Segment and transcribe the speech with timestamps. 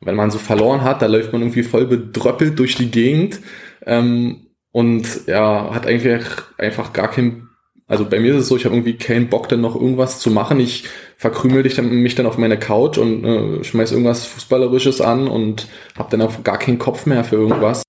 [0.00, 3.40] wenn man so verloren hat, da läuft man irgendwie voll bedröppelt durch die Gegend
[3.84, 6.22] ähm, und ja, hat eigentlich
[6.56, 7.48] einfach gar keinen,
[7.86, 10.30] also bei mir ist es so, ich habe irgendwie keinen Bock, dann noch irgendwas zu
[10.30, 10.60] machen.
[10.60, 10.84] Ich
[11.16, 15.68] verkrümel dich dann, mich dann auf meine Couch und äh, schmeiß irgendwas Fußballerisches an und
[15.96, 17.82] habe dann auch gar keinen Kopf mehr für irgendwas.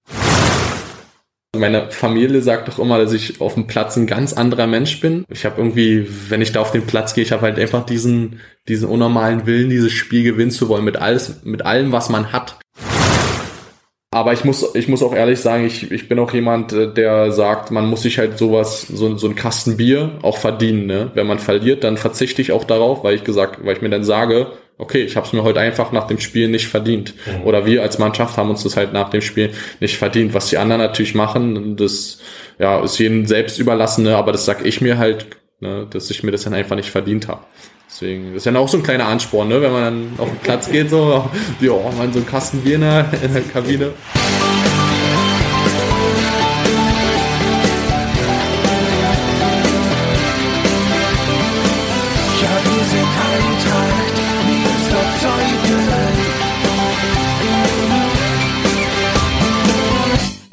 [1.57, 5.25] Meine Familie sagt doch immer, dass ich auf dem Platz ein ganz anderer Mensch bin.
[5.29, 8.39] Ich habe irgendwie, wenn ich da auf den Platz gehe, ich habe halt einfach diesen,
[8.67, 12.59] diesen unnormalen Willen, dieses Spiel gewinnen zu wollen mit alles, mit allem, was man hat.
[14.11, 17.31] Aber ich muss, ich muss auch ehrlich sagen, ich, ich bin auch jemand, äh, der
[17.31, 20.85] sagt, man muss sich halt sowas, so, so ein Kasten Bier auch verdienen.
[20.85, 21.11] Ne?
[21.15, 24.03] Wenn man verliert, dann verzichte ich auch darauf, weil ich gesagt, weil ich mir dann
[24.03, 27.13] sage, okay, ich habe es mir heute einfach nach dem Spiel nicht verdient.
[27.25, 27.43] Mhm.
[27.43, 30.33] Oder wir als Mannschaft haben uns das halt nach dem Spiel nicht verdient.
[30.33, 32.19] Was die anderen natürlich machen, das
[32.57, 34.15] ja, ist jedem selbst überlassen, ne?
[34.15, 35.27] aber das sag ich mir halt,
[35.59, 37.41] ne, dass ich mir das dann einfach nicht verdient habe.
[37.89, 39.61] Deswegen, das ist ja auch so ein kleiner Ansporn, ne?
[39.61, 42.81] wenn man dann auf den Platz geht, so, ja, man so ein Kasten Bier in
[42.81, 43.91] der, in der Kabine.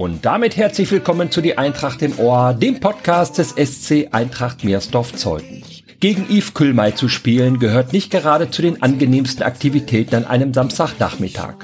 [0.07, 5.65] Und damit herzlich willkommen zu Die Eintracht im Ohr, dem Podcast des SC Eintracht Meersdorf-Zeuthen.
[5.99, 11.55] Gegen Yves Kühlmei zu spielen gehört nicht gerade zu den angenehmsten Aktivitäten an einem Samstagnachmittag.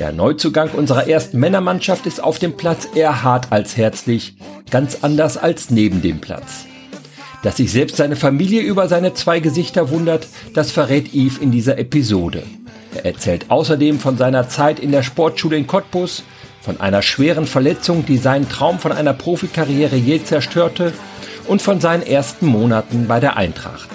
[0.00, 4.34] Der Neuzugang unserer ersten Männermannschaft ist auf dem Platz eher hart als herzlich,
[4.68, 6.64] ganz anders als neben dem Platz.
[7.44, 11.78] Dass sich selbst seine Familie über seine zwei Gesichter wundert, das verrät Yves in dieser
[11.78, 12.42] Episode.
[12.96, 16.24] Er erzählt außerdem von seiner Zeit in der Sportschule in Cottbus,
[16.66, 20.92] von einer schweren Verletzung, die seinen Traum von einer Profikarriere je zerstörte
[21.46, 23.88] und von seinen ersten Monaten bei der Eintracht.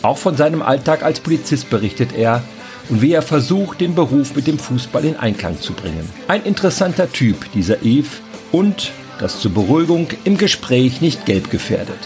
[0.00, 2.42] Auch von seinem Alltag als Polizist berichtet er
[2.88, 6.08] und wie er versucht, den Beruf mit dem Fußball in Einklang zu bringen.
[6.28, 8.08] Ein interessanter Typ, dieser Eve,
[8.52, 11.98] und, das zur Beruhigung, im Gespräch nicht gelb gefährdet.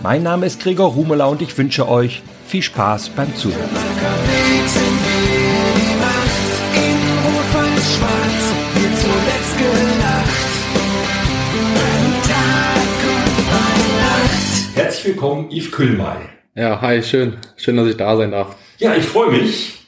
[0.00, 3.68] Mein Name ist Gregor Rumeler und ich wünsche euch viel Spaß beim Zuhören.
[15.00, 16.16] Herzlich willkommen, Yves Kühlmei.
[16.54, 17.38] Ja, hi, schön.
[17.56, 18.54] Schön, dass ich da sein darf.
[18.76, 19.78] Ja, ich freue mich.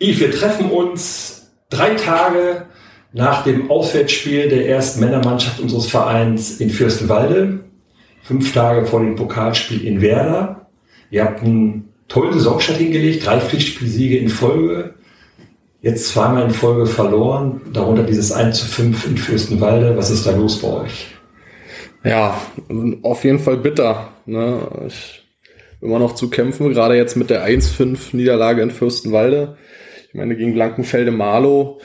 [0.00, 2.64] Yves, wir treffen uns drei Tage
[3.12, 7.60] nach dem Auswärtsspiel der ersten Männermannschaft unseres Vereins in Fürstenwalde.
[8.22, 10.70] Fünf Tage vor dem Pokalspiel in Werder.
[11.10, 14.94] Ihr habt einen tollen Saisonstart hingelegt, drei Pflichtspielsiege in Folge.
[15.82, 19.94] Jetzt zweimal in Folge verloren, darunter dieses 1 zu 5 in Fürstenwalde.
[19.98, 21.13] Was ist da los bei euch?
[22.04, 22.40] Ja,
[23.02, 24.12] auf jeden Fall bitter.
[24.26, 24.60] Ne?
[24.86, 25.24] Ich
[25.84, 29.56] immer noch zu kämpfen, gerade jetzt mit der 1-5 Niederlage in Fürstenwalde.
[30.08, 31.80] Ich meine, gegen Blankenfelde Marlow,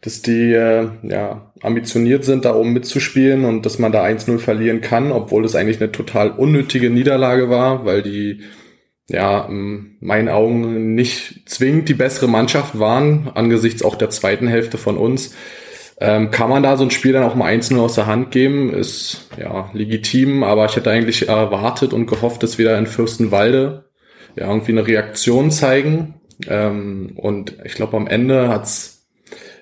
[0.00, 4.80] dass die äh, ja, ambitioniert sind, da oben mitzuspielen und dass man da 1-0 verlieren
[4.80, 8.42] kann, obwohl es eigentlich eine total unnötige Niederlage war, weil die
[9.08, 14.78] ja, in meinen Augen nicht zwingend die bessere Mannschaft waren, angesichts auch der zweiten Hälfte
[14.78, 15.34] von uns.
[16.00, 18.72] Ähm, kann man da so ein Spiel dann auch mal einzeln aus der Hand geben?
[18.72, 23.84] Ist ja legitim, aber ich hätte eigentlich erwartet und gehofft, dass wir da in Fürstenwalde
[24.36, 26.14] ja irgendwie eine Reaktion zeigen.
[26.48, 29.06] Ähm, und ich glaube, am Ende hat's,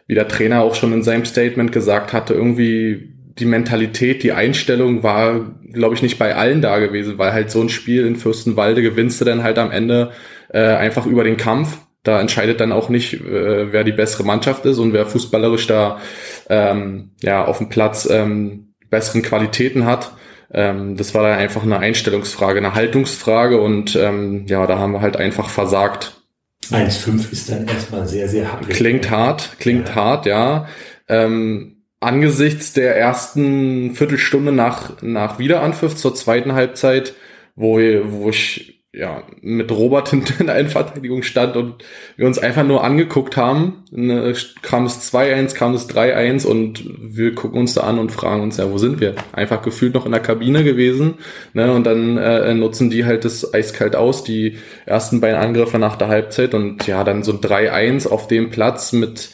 [0.06, 5.02] wie der Trainer auch schon in seinem Statement gesagt hatte, irgendwie die Mentalität, die Einstellung
[5.02, 8.82] war, glaube ich, nicht bei allen da gewesen, weil halt so ein Spiel in Fürstenwalde
[8.82, 10.12] gewinnst du dann halt am Ende
[10.50, 11.78] äh, einfach über den Kampf.
[12.02, 16.00] Da entscheidet dann auch nicht, äh, wer die bessere Mannschaft ist und wer fußballerisch da
[16.48, 20.12] ähm, ja auf dem Platz ähm, besseren Qualitäten hat.
[20.52, 25.00] Ähm, das war dann einfach eine Einstellungsfrage, eine Haltungsfrage und ähm, ja, da haben wir
[25.00, 26.22] halt einfach versagt.
[26.70, 28.68] 1,5 ist dann erstmal sehr, sehr hart.
[28.68, 29.94] Klingt hart, klingt ja.
[29.94, 30.66] hart, ja.
[31.08, 37.14] Ähm, angesichts der ersten Viertelstunde nach, nach Wiederanpfiff zur zweiten Halbzeit,
[37.54, 41.82] wo, wo ich ja, mit Robert in der Endverteidigung stand und
[42.16, 43.84] wir uns einfach nur angeguckt haben.
[43.90, 48.42] Ne, kam es 2-1, kam es 3-1 und wir gucken uns da an und fragen
[48.42, 49.14] uns, ja, wo sind wir?
[49.32, 51.14] Einfach gefühlt noch in der Kabine gewesen.
[51.54, 55.96] Ne, und dann äh, nutzen die halt das eiskalt aus, die ersten beiden Angriffe nach
[55.96, 59.30] der Halbzeit und ja, dann so 3-1 auf dem Platz mit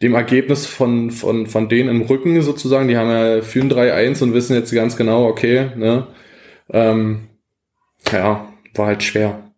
[0.00, 2.88] dem Ergebnis von, von, von denen im Rücken sozusagen.
[2.88, 6.06] Die haben ja führen 3-1 und wissen jetzt ganz genau, okay, ne,
[6.72, 7.28] ähm,
[8.10, 9.52] ja, war halt schwer.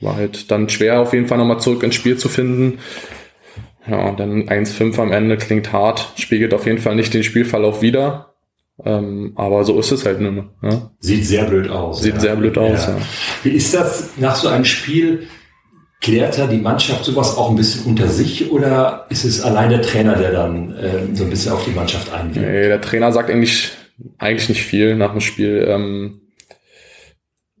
[0.00, 2.78] War halt dann schwer, auf jeden Fall nochmal zurück ins Spiel zu finden.
[3.86, 7.82] Ja, und dann 1-5 am Ende klingt hart, spiegelt auf jeden Fall nicht den Spielverlauf
[7.82, 8.34] wieder.
[8.84, 10.52] Ähm, aber so ist es halt nur.
[10.62, 10.90] Ja.
[10.98, 12.02] Sieht sehr blöd aus.
[12.02, 12.20] Sieht ja.
[12.20, 12.94] sehr blöd aus, ja.
[12.94, 13.02] ja.
[13.44, 15.28] Wie ist das nach so einem Spiel?
[16.04, 19.80] klärt da die Mannschaft sowas auch ein bisschen unter sich oder ist es allein der
[19.80, 22.46] Trainer, der dann äh, so ein bisschen auf die Mannschaft einwirkt?
[22.46, 23.70] Nee, der Trainer sagt eigentlich,
[24.18, 25.66] eigentlich nicht viel nach dem Spiel.
[25.66, 26.20] Ähm,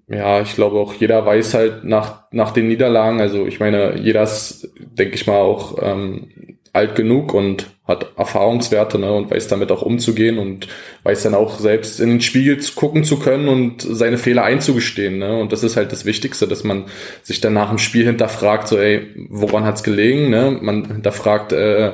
[0.08, 4.22] ja, ich glaube auch jeder weiß halt nach, nach den Niederlagen, also ich meine, jeder
[4.22, 9.70] ist, denke ich mal, auch ähm, alt genug und hat Erfahrungswerte ne, und weiß damit
[9.70, 10.66] auch umzugehen und
[11.04, 15.18] weiß dann auch selbst in den Spiegel gucken zu können und seine Fehler einzugestehen.
[15.18, 15.38] Ne?
[15.38, 16.86] Und das ist halt das Wichtigste, dass man
[17.22, 20.30] sich dann nach dem Spiel hinterfragt, so ey, woran hat's gelegen?
[20.30, 20.58] Ne?
[20.60, 21.92] Man hinterfragt äh,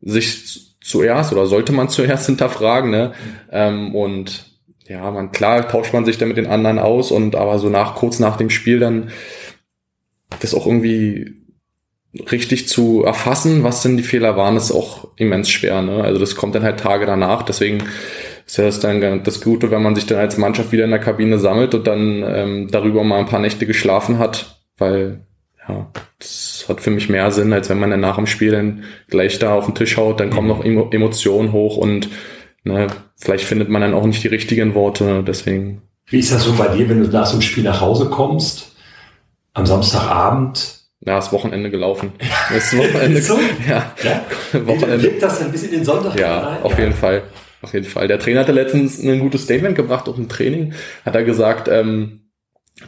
[0.00, 2.90] sich zuerst oder sollte man zuerst hinterfragen.
[2.90, 3.12] Ne?
[3.52, 4.53] Ähm, und
[4.86, 7.94] ja, man klar tauscht man sich dann mit den anderen aus und aber so nach
[7.94, 9.10] kurz nach dem Spiel dann
[10.40, 11.44] das auch irgendwie
[12.30, 15.82] richtig zu erfassen, was denn die Fehler waren, ist auch immens schwer.
[15.82, 16.04] Ne?
[16.04, 17.42] Also das kommt dann halt Tage danach.
[17.42, 17.82] Deswegen
[18.46, 21.00] ist ja das dann das Gute, wenn man sich dann als Mannschaft wieder in der
[21.00, 25.20] Kabine sammelt und dann ähm, darüber mal ein paar Nächte geschlafen hat, weil
[25.66, 28.84] ja, das hat für mich mehr Sinn, als wenn man dann nach dem Spiel dann
[29.08, 32.10] gleich da auf den Tisch haut, dann kommen noch Emo Emotionen hoch und
[32.64, 35.22] ne, vielleicht findet man dann auch nicht die richtigen Worte.
[35.26, 35.82] Deswegen.
[36.06, 38.72] Wie ist das so bei dir, wenn du nach so einem Spiel nach Hause kommst,
[39.54, 40.80] am Samstagabend?
[41.06, 42.12] Ja, das Wochenende gelaufen.
[42.52, 43.20] Das Wochenende.
[43.22, 43.38] so?
[43.68, 43.92] Ja.
[44.02, 44.24] ja?
[44.66, 45.02] Wochenende.
[45.02, 46.62] Wirkt das ein bisschen den Sonntag Ja, rein?
[46.62, 46.84] auf ja.
[46.84, 47.22] jeden Fall.
[47.62, 48.08] Auf jeden Fall.
[48.08, 50.74] Der Trainer hatte letztens ein gutes Statement gebracht, auch im Training.
[51.04, 52.30] Hat er gesagt, ähm,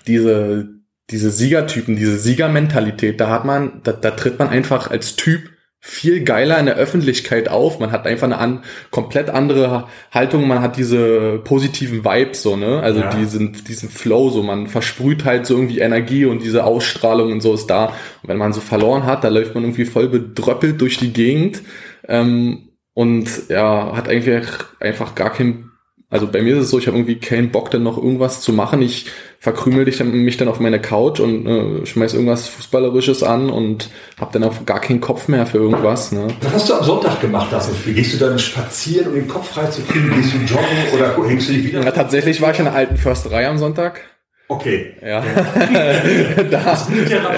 [0.06, 0.68] diese,
[1.10, 5.50] diese Siegertypen, diese Siegermentalität, da hat man, da, da tritt man einfach als Typ
[5.88, 7.78] viel geiler in der Öffentlichkeit auf.
[7.78, 10.48] Man hat einfach eine an, komplett andere Haltung.
[10.48, 12.80] Man hat diese positiven Vibes so, ne?
[12.80, 13.10] Also ja.
[13.14, 14.42] diesen, diesen Flow so.
[14.42, 17.86] Man versprüht halt so irgendwie Energie und diese Ausstrahlung und so ist da.
[17.86, 21.62] Und wenn man so verloren hat, da läuft man irgendwie voll bedröppelt durch die Gegend.
[22.08, 24.44] Ähm, und ja, hat eigentlich
[24.80, 25.70] einfach gar keinen
[26.08, 28.52] also bei mir ist es so, ich habe irgendwie keinen Bock, dann noch irgendwas zu
[28.52, 28.80] machen.
[28.80, 29.06] Ich
[29.46, 33.90] verkrümel dich dann, mich dann auf meine Couch und äh, schmeiß irgendwas Fußballerisches an und
[34.18, 36.10] habe dann auch gar keinen Kopf mehr für irgendwas.
[36.10, 36.26] Ne?
[36.40, 37.94] Was hast du am Sonntag gemacht, das Spiel?
[37.94, 40.12] Gehst du dann spazieren, um den Kopf frei zu kriegen?
[40.16, 41.84] Gehst du joggen oder hängst du dich wieder?
[41.84, 44.00] Ja, tatsächlich war ich in der alten Försterei am Sonntag.
[44.48, 44.96] Okay.
[45.00, 45.20] Ja.
[46.50, 46.76] da,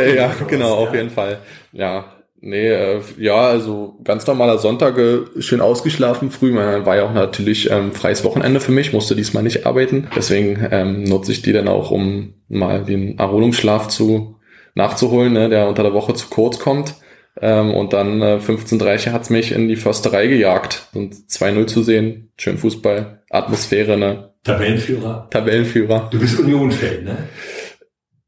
[0.03, 1.41] ja, genau, auf jeden Fall.
[1.73, 2.07] Ja,
[2.41, 4.97] Nee, äh, ja, also ganz normaler Sonntag,
[5.41, 6.53] schön ausgeschlafen früh.
[6.53, 10.09] Man war ja auch natürlich ähm, freies Wochenende für mich, musste diesmal nicht arbeiten.
[10.15, 14.37] Deswegen ähm, nutze ich die dann auch, um mal den Erholungsschlaf zu
[14.75, 16.95] nachzuholen, ne, der unter der Woche zu kurz kommt.
[17.41, 20.89] Ähm, und dann äh, 15.30 hat's mich in die Försterei gejagt.
[20.95, 24.31] Und 2-0 zu sehen, schön Fußball, Atmosphäre, ne?
[24.45, 25.29] Tabellenführer.
[25.31, 26.09] Tabellenführer.
[26.11, 27.29] Du bist Union-Fan, ne?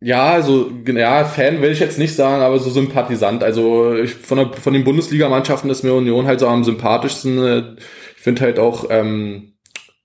[0.03, 3.45] Ja, also ja, Fan will ich jetzt nicht sagen, aber so Sympathisant.
[3.45, 7.77] Also ich, von, der, von den Bundesligamannschaften ist mir Union halt so am sympathischsten.
[8.17, 9.51] Ich finde halt auch ähm,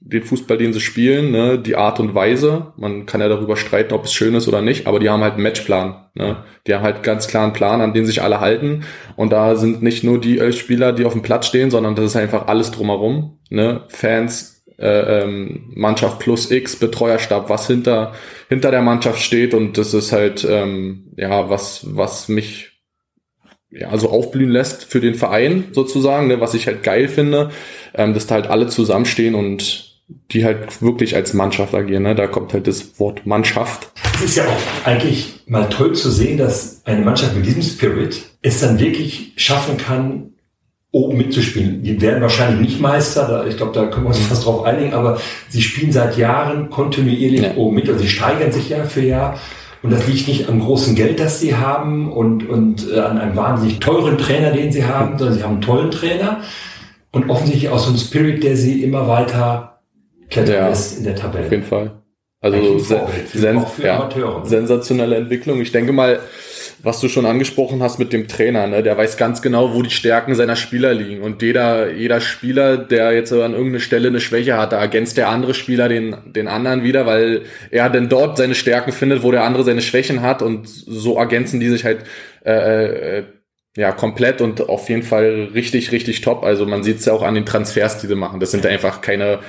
[0.05, 2.73] den Fußball, den sie spielen, ne, die Art und Weise.
[2.77, 5.33] Man kann ja darüber streiten, ob es schön ist oder nicht, aber die haben halt
[5.33, 5.95] einen Matchplan.
[6.13, 6.43] Ne?
[6.67, 8.83] Die haben halt ganz klaren Plan, an den sich alle halten.
[9.15, 12.05] Und da sind nicht nur die elf Spieler, die auf dem Platz stehen, sondern das
[12.05, 13.39] ist einfach alles drumherum.
[13.49, 13.83] Ne?
[13.87, 18.13] Fans, äh, ähm, Mannschaft plus X, Betreuerstab, was hinter,
[18.49, 22.71] hinter der Mannschaft steht und das ist halt, ähm, ja, was, was mich
[23.69, 27.51] ja, also aufblühen lässt für den Verein sozusagen, ne, was ich halt geil finde,
[27.93, 29.95] ähm, dass da halt alle zusammenstehen und
[30.31, 32.03] die halt wirklich als Mannschaft agieren.
[32.03, 32.15] Ne?
[32.15, 33.91] Da kommt halt das Wort Mannschaft.
[34.15, 38.23] Es ist ja auch eigentlich mal toll zu sehen, dass eine Mannschaft mit diesem Spirit
[38.41, 40.34] es dann wirklich schaffen kann,
[40.95, 41.83] oben mitzuspielen.
[41.83, 45.19] Die werden wahrscheinlich nicht Meister, ich glaube, da können wir uns fast drauf einigen, aber
[45.49, 47.55] sie spielen seit Jahren kontinuierlich ja.
[47.57, 49.37] oben mit und sie steigern sich Jahr für Jahr.
[49.83, 53.35] Und das liegt nicht am großen Geld, das sie haben und, und äh, an einem
[53.35, 56.39] wahnsinnig teuren Trainer, den sie haben, sondern sie haben einen tollen Trainer
[57.11, 59.81] und offensichtlich auch so einen Spirit, der sie immer weiter
[60.29, 61.45] klettern ja, lässt in der Tabelle.
[61.45, 61.91] Auf jeden Fall.
[62.39, 63.01] Also sen
[63.33, 64.09] sen ja,
[64.45, 65.59] sensationelle Entwicklung.
[65.59, 66.19] Ich denke mal,
[66.85, 68.83] was du schon angesprochen hast mit dem Trainer, ne?
[68.83, 71.23] der weiß ganz genau, wo die Stärken seiner Spieler liegen.
[71.23, 75.29] Und jeder, jeder Spieler, der jetzt an irgendeiner Stelle eine Schwäche hat, da ergänzt der
[75.29, 79.43] andere Spieler den, den anderen wieder, weil er denn dort seine Stärken findet, wo der
[79.43, 80.43] andere seine Schwächen hat.
[80.43, 82.01] Und so ergänzen die sich halt
[82.45, 83.23] äh, äh,
[83.77, 86.43] ja, komplett und auf jeden Fall richtig, richtig top.
[86.43, 88.39] Also man sieht es ja auch an den Transfers, die sie machen.
[88.39, 89.39] Das sind einfach keine,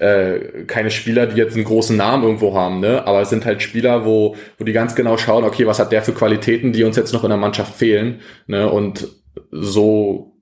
[0.00, 3.06] äh, keine Spieler, die jetzt einen großen Namen irgendwo haben, ne?
[3.06, 6.02] Aber es sind halt Spieler, wo, wo die ganz genau schauen, okay, was hat der
[6.02, 8.68] für Qualitäten, die uns jetzt noch in der Mannschaft fehlen, ne?
[8.68, 9.06] Und
[9.52, 10.32] so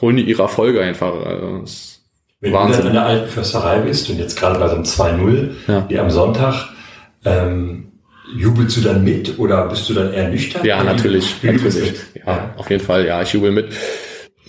[0.00, 1.12] holen die ihre Erfolge einfach.
[1.12, 1.64] Also,
[2.40, 2.82] Wenn Wahnsinn.
[2.82, 5.84] du in der alten Försterei bist und jetzt gerade bei so einem 2-0, ja.
[5.86, 6.70] wie am Sonntag,
[7.26, 7.89] ähm,
[8.36, 10.64] Jubelst du dann mit oder bist du dann eher nüchtern?
[10.64, 11.36] Ja, natürlich.
[11.42, 11.94] natürlich.
[12.14, 13.06] Ja, ja, auf jeden Fall.
[13.06, 13.68] Ja, ich jubel mit.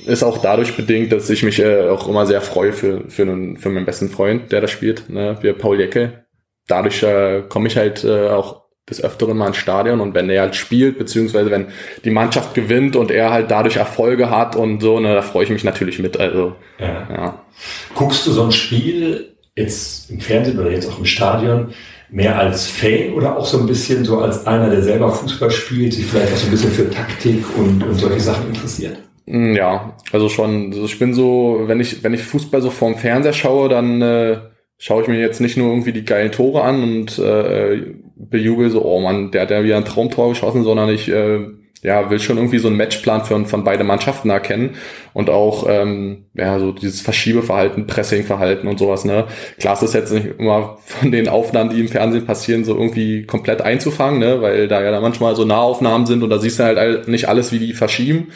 [0.05, 3.57] Ist auch dadurch bedingt, dass ich mich äh, auch immer sehr freue für, für, einen,
[3.57, 6.25] für meinen besten Freund, der da spielt, ne, wie Paul Jecke.
[6.67, 10.41] Dadurch äh, komme ich halt äh, auch des Öfteren mal ins Stadion und wenn er
[10.41, 11.67] halt spielt, beziehungsweise wenn
[12.03, 15.50] die Mannschaft gewinnt und er halt dadurch Erfolge hat und so, ne, da freue ich
[15.50, 16.19] mich natürlich mit.
[16.19, 17.07] Also, ja.
[17.09, 17.45] ja.
[17.93, 21.73] Guckst du so ein Spiel jetzt im Fernsehen oder jetzt auch im Stadion
[22.12, 25.94] mehr als Fan oder auch so ein bisschen so als einer, der selber Fußball spielt,
[25.94, 28.98] sich vielleicht auch so ein bisschen für Taktik und, und solche Sachen interessiert?
[29.25, 30.72] Mm, ja, also schon.
[30.74, 34.38] Also ich bin so, wenn ich, wenn ich Fußball so vorm Fernseher schaue, dann äh,
[34.77, 38.84] schaue ich mir jetzt nicht nur irgendwie die geilen Tore an und äh, bejubel so,
[38.84, 41.48] oh man, der hat ja wieder ein Traumtor geschossen, sondern ich äh,
[41.83, 44.75] ja, will schon irgendwie so einen Matchplan von, von beide Mannschaften erkennen
[45.13, 49.03] und auch ähm, ja so dieses Verschiebeverhalten, Pressingverhalten und sowas.
[49.03, 49.25] Ne,
[49.59, 53.61] klar ist jetzt nicht immer von den Aufnahmen, die im Fernsehen passieren, so irgendwie komplett
[53.61, 57.07] einzufangen, ne, weil da ja da manchmal so Nahaufnahmen sind und da siehst du halt
[57.07, 58.27] nicht alles, wie die verschieben.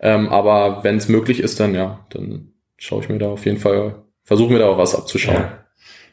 [0.00, 3.58] Ähm, aber wenn es möglich ist, dann ja, dann schaue ich mir da auf jeden
[3.58, 5.36] Fall, versuche mir da auch was abzuschauen.
[5.36, 5.58] Ja.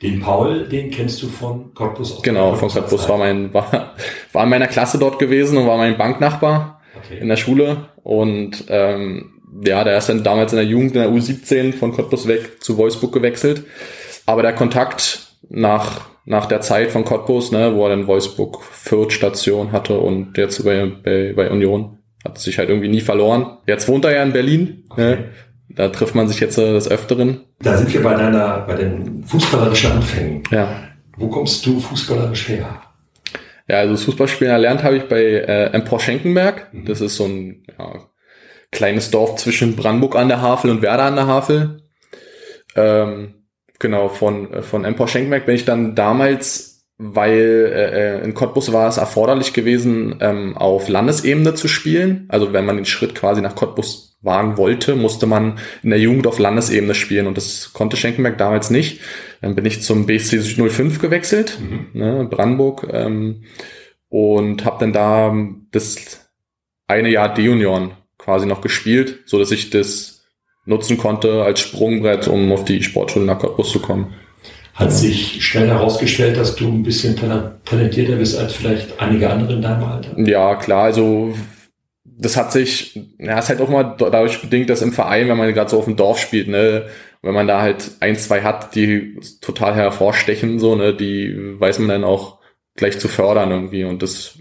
[0.01, 3.93] Den Paul, den kennst du von Cottbus aus Genau, von Cottbus war mein, war,
[4.33, 6.80] war in meiner Klasse dort gewesen und war mein Banknachbar
[7.11, 7.21] okay.
[7.21, 7.89] in der Schule.
[8.03, 12.27] Und ähm, ja, der ist dann damals in der Jugend, in der U17 von Cottbus
[12.27, 13.63] weg zu Wolfsburg gewechselt.
[14.25, 19.11] Aber der Kontakt nach, nach der Zeit von Cottbus, ne, wo er dann Wolfsburg Fürth
[19.11, 23.57] Station hatte und jetzt bei, bei, bei Union, hat sich halt irgendwie nie verloren.
[23.67, 24.85] Jetzt wohnt er ja in Berlin.
[24.89, 25.01] Okay.
[25.01, 25.29] Ne?
[25.69, 27.41] Da trifft man sich jetzt äh, des Öfteren.
[27.59, 30.43] Da sind wir bei deiner, bei den fußballerischen Anfängen.
[30.51, 30.83] Ja.
[31.17, 32.81] Wo kommst du fußballerisch her?
[33.71, 36.73] Ja, also das Fußballspielen erlernt habe ich bei äh, Empor Schenkenberg.
[36.73, 36.83] Mhm.
[36.83, 38.01] Das ist so ein ja,
[38.69, 41.77] kleines Dorf zwischen Brandenburg an der Havel und Werder an der Havel.
[42.75, 43.45] Ähm,
[43.79, 48.73] genau, von, äh, von Empor Schenkenberg bin ich dann damals, weil äh, äh, in Cottbus
[48.73, 52.25] war es erforderlich gewesen, ähm, auf Landesebene zu spielen.
[52.27, 56.27] Also wenn man den Schritt quasi nach Cottbus wagen wollte, musste man in der Jugend
[56.27, 59.01] auf Landesebene spielen und das konnte Schenkenberg damals nicht.
[59.41, 61.87] Dann bin ich zum BSC 05 gewechselt, mhm.
[61.93, 63.43] ne, Brandenburg, ähm,
[64.09, 65.35] und habe dann da
[65.71, 66.29] das
[66.87, 70.25] eine Jahr D-Union quasi noch gespielt, so dass ich das
[70.65, 74.13] nutzen konnte als Sprungbrett, um auf die Sportschule nach Cottbus zu kommen.
[74.73, 77.15] Hat sich schnell herausgestellt, dass du ein bisschen
[77.65, 80.17] talentierter bist als vielleicht einige andere in deinem Alter?
[80.17, 80.83] Ja, klar.
[80.83, 81.33] Also
[82.21, 85.51] das hat sich, ja, ist halt auch mal dadurch bedingt, dass im Verein, wenn man
[85.55, 86.85] gerade so auf dem Dorf spielt, ne,
[87.23, 91.89] wenn man da halt ein, zwei hat, die total hervorstechen, so, ne, die weiß man
[91.89, 92.37] dann auch
[92.75, 93.85] gleich zu fördern irgendwie.
[93.85, 94.37] Und das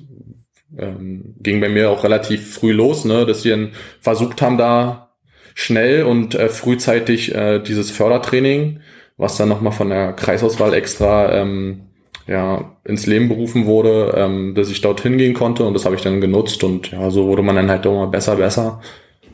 [0.77, 5.15] ähm, ging bei mir auch relativ früh los, ne, dass wir dann versucht haben, da
[5.55, 8.81] schnell und äh, frühzeitig äh, dieses Fördertraining,
[9.17, 11.90] was dann nochmal von der Kreisauswahl extra ähm,
[12.27, 16.03] ja, ins Leben berufen wurde, ähm, dass ich dort hingehen konnte und das habe ich
[16.03, 18.81] dann genutzt und ja, so wurde man dann halt mal besser, besser.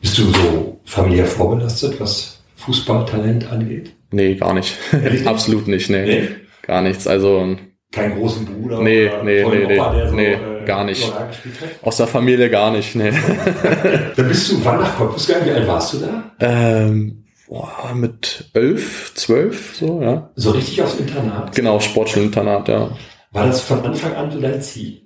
[0.01, 3.93] Bist du so familiär vorbelastet, was Fußballtalent angeht?
[4.11, 4.77] Nee, gar nicht.
[5.25, 6.05] Absolut nicht, nee.
[6.05, 6.27] nee.
[6.61, 7.07] Gar nichts.
[7.07, 7.55] Also.
[7.91, 8.81] Kein großen Bruder?
[8.81, 11.11] Nee, nee, nee, nee, so, nee, äh, gar nicht.
[11.81, 13.11] Aus der Familie gar nicht, nee.
[14.15, 15.45] Dann bist du wann nach Cottbus gegangen?
[15.45, 16.31] Wie alt warst du da?
[16.41, 20.31] Ähm, boah, mit elf, zwölf, so, ja.
[20.35, 21.55] So richtig aufs Internat?
[21.55, 22.91] Genau, Sportschulinternat, ja.
[23.31, 25.01] War das von Anfang an so dein Ziel?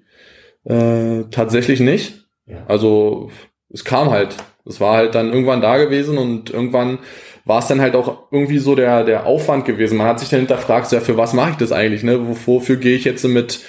[0.64, 2.26] Äh, tatsächlich nicht.
[2.46, 2.66] Ja.
[2.68, 3.32] Also,
[3.70, 4.36] es kam halt.
[4.64, 7.00] Es war halt dann irgendwann da gewesen und irgendwann
[7.46, 9.98] war es dann halt auch irgendwie so der, der Aufwand gewesen.
[9.98, 12.20] Man hat sich dann hinterfragt, so, ja, für was mache ich das eigentlich, ne?
[12.46, 13.62] Wofür gehe ich jetzt mit,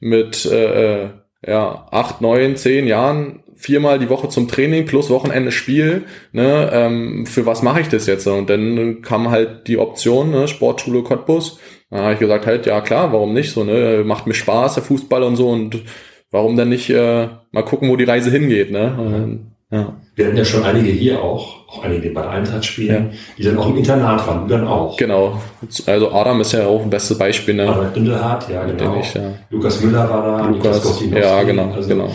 [0.00, 1.10] mit äh, äh,
[1.46, 7.26] ja, acht, neun, zehn Jahren viermal die Woche zum Training plus Wochenende Spiel, ne, ähm,
[7.26, 8.26] für was mache ich das jetzt?
[8.26, 11.58] Und dann kam halt die Option, ne, Sportschule Cottbus.
[11.90, 13.52] Da habe ich gesagt, halt, ja klar, warum nicht?
[13.52, 15.82] So, ne, macht mir Spaß, der Fußball und so und
[16.30, 19.40] warum dann nicht äh, mal gucken, wo die Reise hingeht, ne?
[19.70, 19.96] Ja.
[20.14, 23.18] Wir hatten ja schon einige hier auch, auch einige, die bei der Eintracht spielen, ja.
[23.36, 24.96] die dann auch im Internat waren, du dann auch.
[24.96, 25.38] Genau.
[25.84, 27.54] Also Adam ist ja auch ein bestes Beispiel.
[27.54, 27.68] Ne?
[27.68, 28.98] Adam Indelhardt, ja, genau.
[28.98, 29.34] Ich, ja.
[29.50, 32.10] Lukas Müller war da, Lukas, Lukas Ja, genau, also, genau.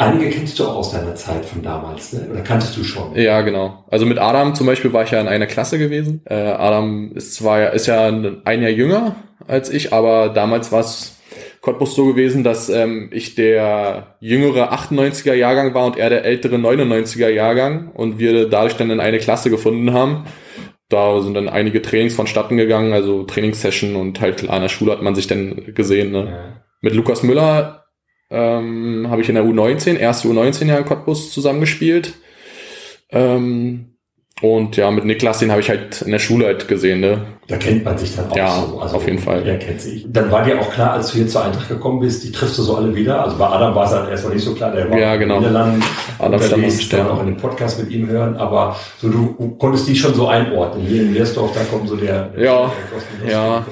[0.00, 2.28] Einige kennst du auch aus deiner Zeit von damals, ne?
[2.30, 3.16] oder kanntest du schon?
[3.16, 3.84] Ja, genau.
[3.90, 6.22] Also mit Adam zum Beispiel war ich ja in einer Klasse gewesen.
[6.24, 9.16] Äh, Adam ist zwar ist ja ein Jahr jünger
[9.48, 11.18] als ich, aber damals war es
[11.62, 16.56] Cottbus so gewesen, dass ähm, ich der jüngere 98er Jahrgang war und er der ältere
[16.56, 20.26] 99er Jahrgang und wir dadurch dann in eine Klasse gefunden haben.
[20.88, 24.92] Da sind dann einige Trainings vonstatten gegangen, also Trainingssession und halt klar, in der Schule
[24.92, 26.12] hat man sich dann gesehen.
[26.12, 26.28] Ne?
[26.30, 26.62] Ja.
[26.80, 27.77] Mit Lukas Müller
[28.30, 32.14] ähm, habe ich in der U19, erste U19 Jahr in Cottbus zusammengespielt.
[33.10, 33.98] Ähm,
[34.40, 37.22] und ja, mit Niklas, den habe ich halt in der Schule halt gesehen, ne?
[37.48, 38.78] Da kennt man sich dann auch ja, so.
[38.78, 39.44] Also, auf jeden Fall.
[39.44, 40.06] Er kennt sich.
[40.08, 42.62] Dann war dir auch klar, als du hier zur Eintracht gekommen bist, die triffst du
[42.62, 43.24] so alle wieder.
[43.24, 45.38] Also bei Adam war es dann erstmal nicht so klar, der war ja, genau.
[45.38, 45.82] in Niederlanden
[46.18, 48.36] Adam unterwegs, dann auch in den Podcast mit ihm hören.
[48.36, 50.86] Aber so du konntest die schon so einordnen.
[50.86, 52.72] Hier in Leersdorf, da kommt so der, der ja,
[53.24, 53.66] der ja,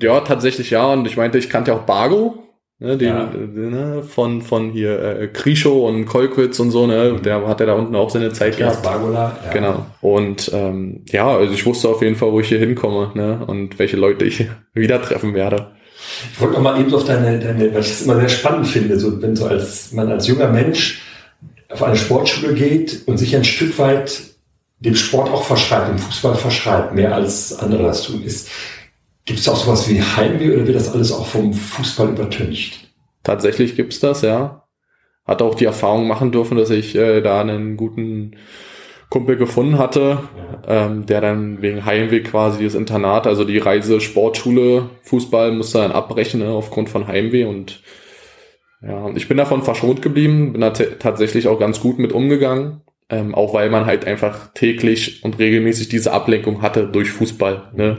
[0.00, 0.86] ja, tatsächlich ja.
[0.86, 2.47] Und ich meinte, ich kannte ja auch Bargo
[2.78, 3.30] ne, den, Ja.
[3.32, 7.66] äh, ne, von, von hier äh, Krischow und Kolkwitz und so, ne, der hat ja
[7.66, 8.82] da unten auch seine Zeit gehabt.
[8.82, 9.36] Bargola.
[9.46, 9.52] Ja.
[9.52, 9.86] Genau.
[10.00, 13.78] Und ähm, ja, also ich wusste auf jeden Fall, wo ich hier hinkomme, ne, und
[13.78, 15.72] welche Leute ich wieder treffen werde.
[16.32, 18.98] Ich wollte noch mal eben auf deine, deine, weil ich das immer sehr spannend finde,
[18.98, 21.02] so, wenn so als, man als junger Mensch
[21.68, 24.20] auf eine Sportschule geht und sich ein Stück weit
[24.80, 28.48] dem Sport auch verschreibt, dem Fußball verschreibt, mehr als andere das tun, ist,
[29.28, 32.92] gibt es auch sowas wie Heimweh oder wird das alles auch vom Fußball übertüncht?
[33.22, 34.64] Tatsächlich gibt's das, ja.
[35.26, 38.36] Hat auch die Erfahrung machen dürfen, dass ich äh, da einen guten
[39.10, 40.20] Kumpel gefunden hatte,
[40.66, 45.92] ähm, der dann wegen Heimweh quasi das Internat, also die Reise Sportschule, Fußball musste dann
[45.92, 47.82] abbrechen ne, aufgrund von Heimweh und
[48.80, 52.80] ja, und ich bin davon verschont geblieben, bin da tatsächlich auch ganz gut mit umgegangen,
[53.10, 57.72] ähm, auch weil man halt einfach täglich und regelmäßig diese Ablenkung hatte durch Fußball.
[57.74, 57.98] Ne?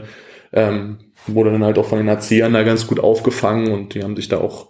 [0.52, 4.16] Ähm, wurde dann halt auch von den Erziehern da ganz gut aufgefangen und die haben
[4.16, 4.68] sich da auch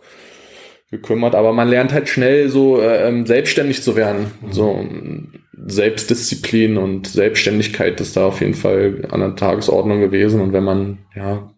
[0.90, 4.32] gekümmert, aber man lernt halt schnell so äh, ähm, selbstständig zu werden.
[4.50, 5.32] So ähm,
[5.66, 10.40] Selbstdisziplin und Selbstständigkeit ist da auf jeden Fall an der Tagesordnung gewesen.
[10.40, 11.52] Und wenn man ja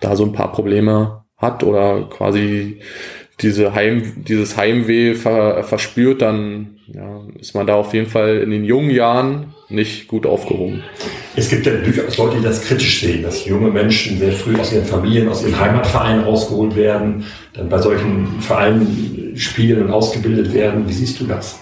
[0.00, 2.80] da so ein paar Probleme hat oder quasi
[3.40, 8.50] diese Heim, dieses Heimweh ver, verspürt, dann ja, ist man da auf jeden Fall in
[8.50, 10.82] den jungen Jahren nicht gut aufgehoben.
[11.36, 14.72] Es gibt ja durchaus Leute, die das kritisch sehen, dass junge Menschen sehr früh aus
[14.72, 17.24] ihren Familien, aus ihren Heimatvereinen rausgeholt werden,
[17.54, 20.88] dann bei solchen Vereinen spielen und ausgebildet werden.
[20.88, 21.60] Wie siehst du das?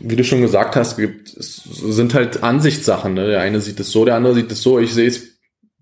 [0.00, 3.14] wie du schon gesagt hast, gibt, es sind halt Ansichtssachen.
[3.14, 3.28] Ne?
[3.28, 4.78] Der eine sieht es so, der andere sieht es so.
[4.78, 5.38] Ich sehe es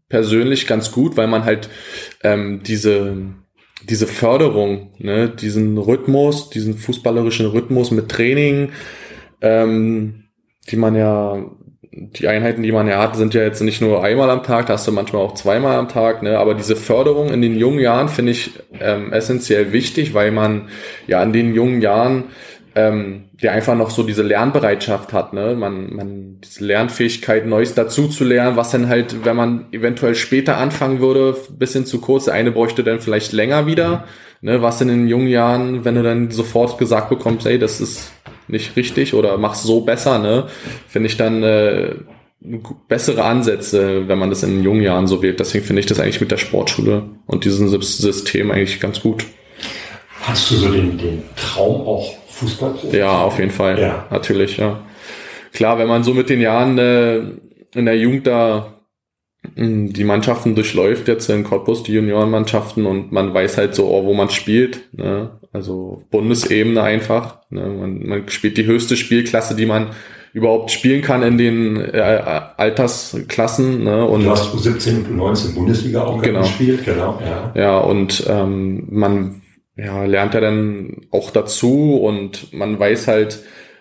[0.08, 1.68] persönlich ganz gut, weil man halt
[2.22, 3.16] ähm, diese,
[3.88, 5.28] diese Förderung, ne?
[5.28, 8.70] diesen Rhythmus, diesen fußballerischen Rhythmus mit Training,
[9.40, 10.21] ähm,
[10.68, 11.44] die man ja,
[11.90, 14.74] die Einheiten, die man ja hat, sind ja jetzt nicht nur einmal am Tag, da
[14.74, 16.38] hast du manchmal auch zweimal am Tag, ne?
[16.38, 20.68] aber diese Förderung in den jungen Jahren finde ich ähm, essentiell wichtig, weil man
[21.06, 22.24] ja in den jungen Jahren
[22.74, 25.54] ähm, der einfach noch so diese Lernbereitschaft hat, ne?
[25.54, 30.56] Man, man diese Lernfähigkeit, Neues dazu zu lernen, was dann halt, wenn man eventuell später
[30.56, 34.04] anfangen würde, bisschen zu kurz, eine bräuchte dann vielleicht länger wieder,
[34.40, 34.62] ne?
[34.62, 38.12] Was in den jungen Jahren, wenn du dann sofort gesagt bekommst, ey, das ist
[38.48, 40.46] nicht richtig oder mach's so besser, ne?
[40.88, 41.94] Finde ich dann äh,
[42.88, 45.40] bessere Ansätze, wenn man das in den jungen Jahren so wählt.
[45.40, 49.24] Deswegen finde ich das eigentlich mit der Sportschule und diesem System eigentlich ganz gut.
[50.22, 52.96] Hast du so den, den Traum auch Fußballprofi?
[52.96, 53.80] Ja, auf jeden Fall.
[53.80, 54.06] Ja.
[54.10, 54.80] Natürlich, ja.
[55.52, 57.18] Klar, wenn man so mit den Jahren äh,
[57.74, 58.74] in der Jugend da
[59.54, 64.04] mh, die Mannschaften durchläuft, jetzt in Cottbus, die Juniorenmannschaften, und man weiß halt so, oh,
[64.04, 64.80] wo man spielt.
[64.92, 65.30] Ne?
[65.52, 67.38] Also Bundesebene einfach.
[67.50, 67.66] Ne?
[67.66, 69.90] Man, man spielt die höchste Spielklasse, die man
[70.32, 72.00] überhaupt spielen kann in den äh,
[72.56, 73.84] Altersklassen.
[73.84, 74.04] Ne?
[74.06, 76.40] Und Du hast U17 und U19 Bundesliga auch Genau.
[76.40, 77.52] gespielt, genau, ja.
[77.54, 79.42] Ja, und ähm, man
[79.76, 83.40] ja, lernt ja dann auch dazu und man weiß halt,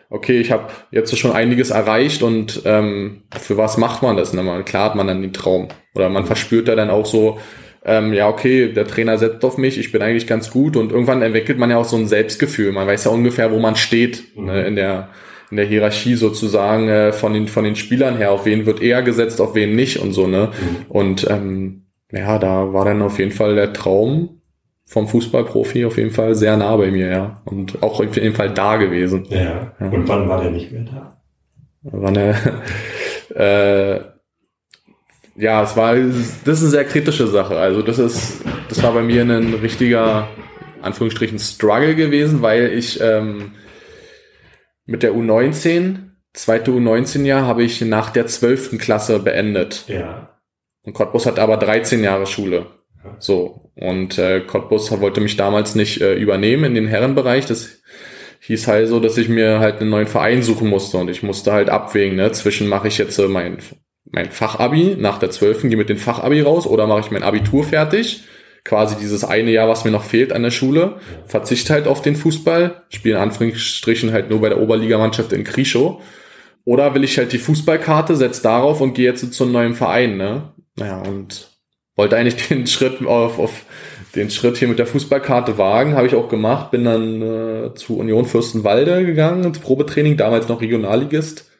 [0.09, 4.33] okay, ich habe jetzt schon einiges erreicht und ähm, für was macht man das?
[4.33, 4.43] Ne?
[4.43, 5.69] Man, klar hat man dann den Traum.
[5.95, 7.39] Oder man verspürt ja dann auch so,
[7.83, 11.21] ähm, ja, okay, der Trainer setzt auf mich, ich bin eigentlich ganz gut und irgendwann
[11.21, 12.71] entwickelt man ja auch so ein Selbstgefühl.
[12.71, 14.65] Man weiß ja ungefähr, wo man steht ne?
[14.65, 15.09] in der
[15.49, 19.01] in der Hierarchie sozusagen äh, von den von den Spielern her, auf wen wird eher
[19.01, 20.49] gesetzt, auf wen nicht und so ne.
[20.87, 24.41] Und ähm, ja, da war dann auf jeden Fall der Traum
[24.85, 27.41] vom Fußballprofi auf jeden Fall sehr nah bei mir, ja.
[27.45, 29.25] Und auch auf jeden Fall da gewesen.
[29.29, 29.73] ja.
[29.79, 31.21] Und wann war der nicht mehr da?
[31.83, 32.35] War eine,
[33.35, 33.99] äh,
[35.35, 37.57] ja, es war, das ist eine sehr kritische Sache.
[37.57, 40.27] Also das ist, das war bei mir ein richtiger,
[40.81, 43.53] Anführungsstrichen, Struggle gewesen, weil ich ähm,
[44.85, 48.77] mit der U19, zweite U19-Jahr, habe ich nach der 12.
[48.77, 49.85] Klasse beendet.
[49.87, 50.39] Ja.
[50.83, 52.65] Und Cottbus hat aber 13 Jahre Schule.
[53.19, 53.71] So.
[53.75, 57.45] Und äh, Cottbus wollte mich damals nicht äh, übernehmen in den Herrenbereich.
[57.45, 57.81] Das
[58.41, 60.97] hieß halt so, dass ich mir halt einen neuen Verein suchen musste.
[60.97, 63.57] Und ich musste halt abwägen, ne, zwischen mache ich jetzt äh, mein,
[64.11, 65.63] mein Fachabi nach der 12.
[65.63, 68.23] gehe mit dem Fachabi raus oder mache ich mein Abitur fertig.
[68.63, 70.97] Quasi dieses eine Jahr, was mir noch fehlt an der Schule.
[71.25, 72.83] Verzichte halt auf den Fußball.
[72.89, 76.01] Spiele in Anführungsstrichen halt nur bei der Oberligamannschaft in Krischow.
[76.63, 80.17] Oder will ich halt die Fußballkarte, setz darauf und gehe jetzt zu einem neuen Verein,
[80.17, 80.53] ne?
[80.75, 81.49] Naja, und
[81.95, 83.65] wollte eigentlich den Schritt auf, auf
[84.15, 87.97] den Schritt hier mit der Fußballkarte wagen, habe ich auch gemacht, bin dann äh, zu
[87.97, 91.50] Union Fürstenwalde gegangen, ins Probetraining, damals noch Regionalligist.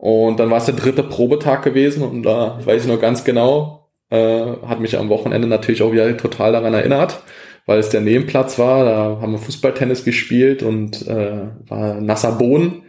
[0.00, 3.90] Und dann war es der dritte Probetag gewesen und da weiß ich noch ganz genau,
[4.08, 7.22] äh, hat mich am Wochenende natürlich auch wieder total daran erinnert,
[7.66, 12.84] weil es der Nebenplatz war, da haben wir Fußballtennis gespielt und äh, war nasser Boden.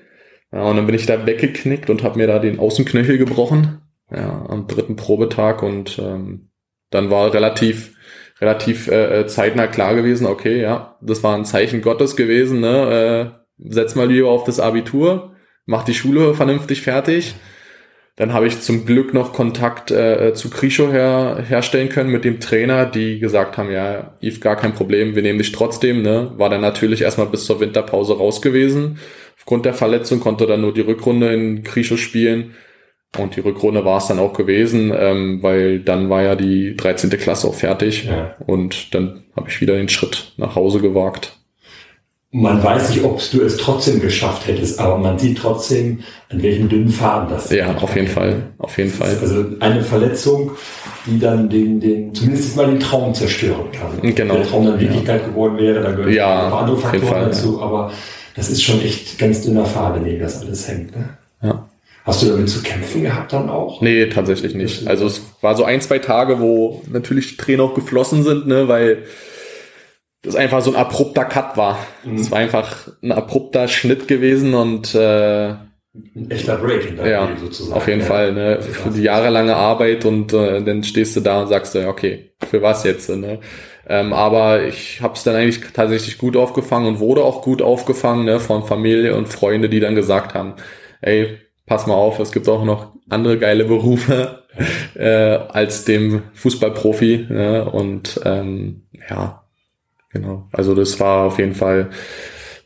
[0.53, 3.81] Ja, und dann bin ich da weggeknickt und habe mir da den Außenknöchel gebrochen.
[4.09, 6.49] Ja, am dritten Probetag und ähm,
[6.91, 7.93] dann war relativ
[8.39, 13.33] relativ äh, zeitnah klar gewesen, okay, ja, das war ein Zeichen Gottes gewesen, ne?
[13.59, 17.35] Äh, setz mal lieber auf das Abitur, mach die Schule vernünftig fertig.
[18.17, 22.39] Dann habe ich zum Glück noch Kontakt äh, zu Krischo her, herstellen können mit dem
[22.39, 26.01] Trainer, die gesagt haben, ja, Yves, gar kein Problem, wir nehmen dich trotzdem.
[26.01, 26.31] Ne?
[26.35, 28.99] War dann natürlich erstmal bis zur Winterpause raus gewesen.
[29.37, 32.53] Aufgrund der Verletzung konnte dann nur die Rückrunde in Krischo spielen.
[33.17, 37.09] Und die Rückrunde war es dann auch gewesen, ähm, weil dann war ja die 13.
[37.11, 38.05] Klasse auch fertig.
[38.05, 38.35] Ja.
[38.45, 41.40] Und dann habe ich wieder den Schritt nach Hause gewagt.
[42.33, 46.69] Man weiß nicht, ob du es trotzdem geschafft hättest, aber man sieht trotzdem, an welchen
[46.69, 47.51] dünnen Faden das ist.
[47.51, 49.17] Ja, auf jeden Fall, auf jeden Fall.
[49.21, 50.51] Also eine Verletzung,
[51.05, 54.15] die dann den, den, zumindest mal den Traum zerstören kann.
[54.15, 54.33] Genau.
[54.33, 55.27] Wenn der Traum dann Wirklichkeit ja.
[55.27, 57.65] geworden wäre, dann gehören ja, ein paar andere Faktoren Fall, dazu, ja.
[57.65, 57.91] aber
[58.37, 60.95] das ist schon echt ganz dünner Faden, neben das alles hängt.
[60.95, 61.09] Ne?
[61.43, 61.67] Ja.
[62.05, 63.81] Hast du damit zu kämpfen gehabt dann auch?
[63.81, 64.87] Nee, tatsächlich nicht.
[64.87, 68.69] Also es war so ein, zwei Tage, wo natürlich die Tränen auch geflossen sind, ne,
[68.69, 69.03] weil
[70.21, 71.79] das einfach so ein abrupter Cut war.
[72.03, 72.31] Es mhm.
[72.31, 75.55] war einfach ein abrupter Schnitt gewesen und äh,
[75.93, 77.75] ein echter Break in ja, sozusagen.
[77.75, 78.05] Auf jeden ja.
[78.05, 78.61] Fall, ne?
[78.61, 82.61] Für die jahrelange Arbeit und äh, dann stehst du da und sagst du, okay, für
[82.61, 83.09] was jetzt?
[83.09, 83.39] Ne?
[83.87, 88.25] Ähm, aber ich habe es dann eigentlich tatsächlich gut aufgefangen und wurde auch gut aufgefangen
[88.25, 90.53] ne, von Familie und Freunde, die dann gesagt haben,
[91.01, 94.43] ey, pass mal auf, es gibt auch noch andere geile Berufe
[94.95, 97.27] äh, als dem Fußballprofi.
[97.29, 97.65] Ne?
[97.69, 99.40] Und ähm, ja,
[100.13, 100.47] genau.
[100.51, 101.89] Also das war auf jeden Fall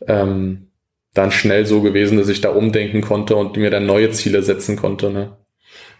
[0.06, 0.68] ähm,
[1.14, 4.76] dann schnell so gewesen, dass ich da umdenken konnte und mir dann neue Ziele setzen
[4.76, 5.10] konnte.
[5.10, 5.36] Ne?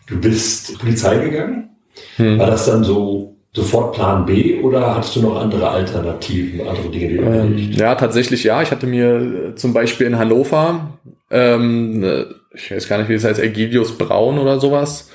[0.07, 1.71] Du bist Polizei gegangen?
[2.17, 2.39] Hm.
[2.39, 7.09] War das dann so sofort Plan B oder hattest du noch andere Alternativen, andere Dinge,
[7.09, 8.61] die du ähm, Ja, tatsächlich ja.
[8.61, 10.99] Ich hatte mir zum Beispiel in Hannover
[11.31, 12.05] ähm,
[12.53, 15.11] ich weiß gar nicht, wie das heißt, Egidius Braun oder sowas,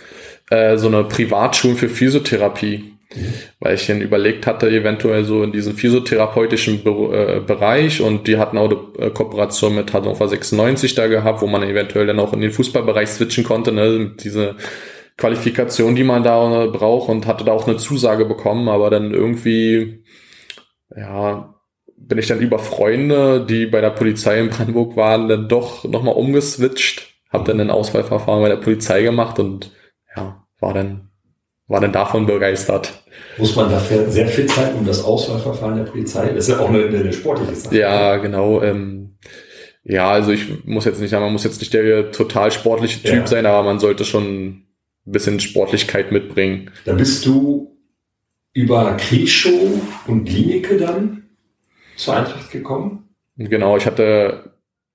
[0.49, 2.90] äh, so eine Privatschule für Physiotherapie.
[3.59, 8.37] Weil ich dann überlegt hatte, eventuell so in diesem physiotherapeutischen Be äh, Bereich und die
[8.37, 12.33] hatten auch eine äh, Kooperation mit Hannover 96 da gehabt, wo man eventuell dann auch
[12.33, 14.55] in den Fußballbereich switchen konnte, ne, diese
[15.17, 20.03] Qualifikation, die man da braucht und hatte da auch eine Zusage bekommen, aber dann irgendwie,
[20.95, 21.55] ja,
[21.97, 26.15] bin ich dann über Freunde, die bei der Polizei in Brandenburg waren, dann doch nochmal
[26.15, 29.71] umgeswitcht habe dann ein Auswahlverfahren bei der Polizei gemacht und
[30.15, 31.10] ja, war dann,
[31.71, 33.03] war dann davon begeistert.
[33.37, 36.27] Muss man dafür sehr viel Zeit um das Auswahlverfahren der Polizei?
[36.27, 37.77] Das ist ja auch eine, eine sportliche Sache.
[37.77, 38.61] Ja, genau.
[38.61, 39.17] Ähm,
[39.83, 43.13] ja, also ich muss jetzt nicht sagen, man muss jetzt nicht der total sportliche Typ
[43.13, 43.27] ja.
[43.27, 44.65] sein, aber man sollte schon ein
[45.05, 46.71] bisschen Sportlichkeit mitbringen.
[46.85, 47.77] Da bist du
[48.53, 51.23] über Krieschow und Klinike dann
[51.95, 53.09] zur Eintracht gekommen?
[53.37, 54.51] Genau, ich hatte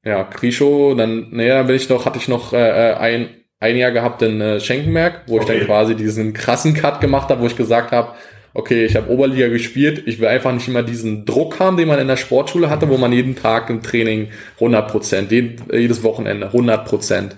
[0.06, 3.28] ja, Krischo, dann, naja, bin ich noch, hatte ich noch äh, äh, ein,
[3.60, 5.52] ein Jahr gehabt in äh, Schenkenberg, wo okay.
[5.52, 8.12] ich dann quasi diesen krassen Cut gemacht habe, wo ich gesagt habe,
[8.54, 11.98] okay, ich habe Oberliga gespielt, ich will einfach nicht immer diesen Druck haben, den man
[11.98, 16.86] in der Sportschule hatte, wo man jeden Tag im Training 100 Prozent, jedes Wochenende 100
[16.86, 17.36] Prozent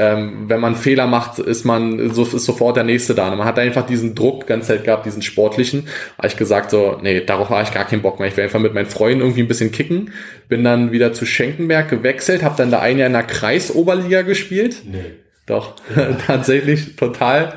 [0.00, 3.30] ähm, wenn man Fehler macht, ist man, so ist sofort der nächste da.
[3.30, 5.88] Und man hat einfach diesen Druck ganz Zeit gehabt, diesen sportlichen.
[6.16, 8.28] Habe ich gesagt so, nee, darauf habe ich gar keinen Bock mehr.
[8.28, 10.12] Ich will einfach mit meinen Freunden irgendwie ein bisschen kicken.
[10.48, 14.82] Bin dann wieder zu Schenkenberg gewechselt, habe dann da ein Jahr in der Kreisoberliga gespielt.
[14.90, 15.04] Nee.
[15.50, 15.74] Doch,
[16.28, 17.54] tatsächlich total,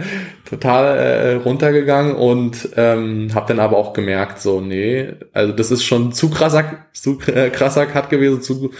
[0.49, 5.83] total äh, runtergegangen und ähm, habe dann aber auch gemerkt, so, nee, also das ist
[5.83, 8.71] schon zu krasser, zu äh, krasser Cut gewesen, zu,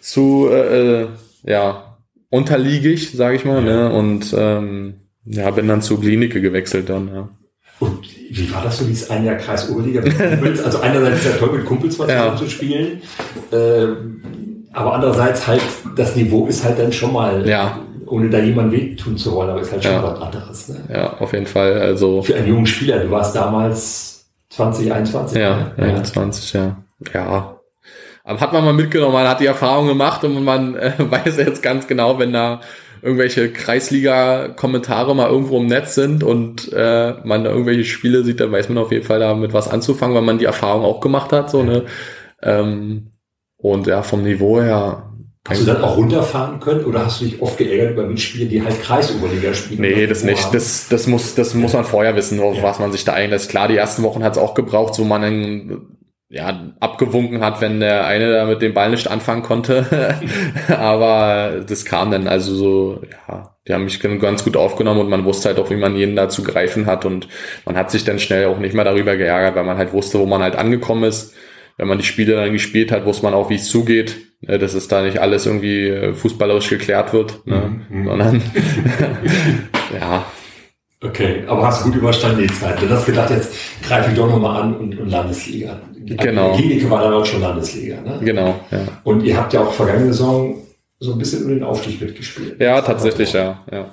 [0.00, 1.08] zu äh, äh
[1.44, 1.96] ja,
[2.30, 3.88] unterliegig, sage ich mal, ja.
[3.88, 3.92] ne?
[3.92, 4.94] Und ähm,
[5.24, 7.28] ja, bin dann zur Klinike gewechselt dann, ja.
[7.80, 7.98] Und
[8.30, 10.62] wie war das so, dieses ein Jahr Kreis Oberliga mit Kumpels?
[10.62, 12.36] Also einerseits ist ja toll, mit Kumpels was ja.
[12.36, 13.02] zu spielen,
[13.50, 13.86] äh,
[14.72, 15.62] aber andererseits halt,
[15.96, 17.80] das Niveau ist halt dann schon mal, ja.
[18.12, 20.02] Ohne da jemand wehtun zu wollen, aber ist halt schon ja.
[20.02, 20.68] was anderes.
[20.68, 20.80] Ne?
[20.92, 21.80] Ja, auf jeden Fall.
[21.80, 25.38] Also Für einen jungen Spieler, du warst damals 20, 21?
[25.38, 25.84] Ja, ne?
[25.84, 26.76] 21, ja.
[27.14, 27.24] Ja,
[28.24, 31.62] aber hat man mal mitgenommen, man hat die Erfahrung gemacht und man äh, weiß jetzt
[31.62, 32.60] ganz genau, wenn da
[33.00, 38.52] irgendwelche Kreisliga-Kommentare mal irgendwo im Netz sind und äh, man da irgendwelche Spiele sieht, dann
[38.52, 41.50] weiß man auf jeden Fall damit was anzufangen, weil man die Erfahrung auch gemacht hat.
[41.50, 41.86] So, ne?
[42.42, 43.08] Ähm,
[43.56, 45.11] und ja, vom Niveau her.
[45.48, 48.62] Hast du dann auch runterfahren können oder hast du dich oft geärgert über Mitspieler, die
[48.62, 49.80] halt Kreisoberliga spielen?
[49.80, 50.54] Nee, das nicht.
[50.54, 52.62] Das, das, muss, das muss man vorher wissen, auf ja.
[52.62, 53.50] was man sich da einlässt.
[53.50, 57.80] Klar, die ersten Wochen hat es auch gebraucht, so man einen ja, abgewunken hat, wenn
[57.80, 60.16] der eine da mit dem Ball nicht anfangen konnte.
[60.68, 65.24] Aber das kam dann also so, ja, die haben mich ganz gut aufgenommen und man
[65.24, 67.26] wusste halt auch, wie man jeden da zu greifen hat und
[67.66, 70.26] man hat sich dann schnell auch nicht mehr darüber geärgert, weil man halt wusste, wo
[70.26, 71.34] man halt angekommen ist.
[71.76, 74.88] Wenn man die Spiele dann gespielt hat, wusste man auch, wie es zugeht, dass es
[74.88, 77.84] da nicht alles irgendwie fußballerisch geklärt wird, ne?
[77.88, 78.06] mhm.
[78.06, 78.42] sondern
[80.00, 80.24] ja,
[81.04, 82.80] Okay, aber hast du gut überstanden die Zeit.
[82.80, 85.80] Du hast gedacht, jetzt greife ich doch nochmal an und, und Landesliga.
[85.96, 86.54] Genau.
[86.54, 88.20] Klinik war dann auch schon Landesliga, ne?
[88.22, 88.78] Genau, ja.
[89.02, 90.62] Und ihr habt ja auch vergangene Saison
[91.00, 92.60] so ein bisschen um den Aufstieg mitgespielt.
[92.60, 93.90] Ja, tatsächlich, ja, ja.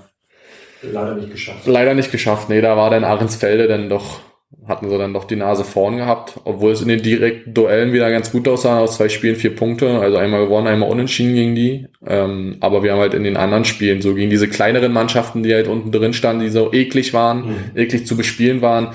[0.84, 1.66] Leider nicht geschafft.
[1.66, 2.50] Leider nicht geschafft.
[2.50, 4.20] Nee, da war dann Ahrensfelde dann doch
[4.68, 8.10] hatten sie dann doch die Nase vorn gehabt, obwohl es in den direkten Duellen wieder
[8.12, 11.88] ganz gut aussah, aus zwei Spielen vier Punkte, also einmal gewonnen, einmal unentschieden gegen die.
[12.06, 15.54] Ähm, aber wir haben halt in den anderen Spielen, so gegen diese kleineren Mannschaften, die
[15.54, 17.56] halt unten drin standen, die so eklig waren, mhm.
[17.76, 18.90] eklig zu bespielen waren,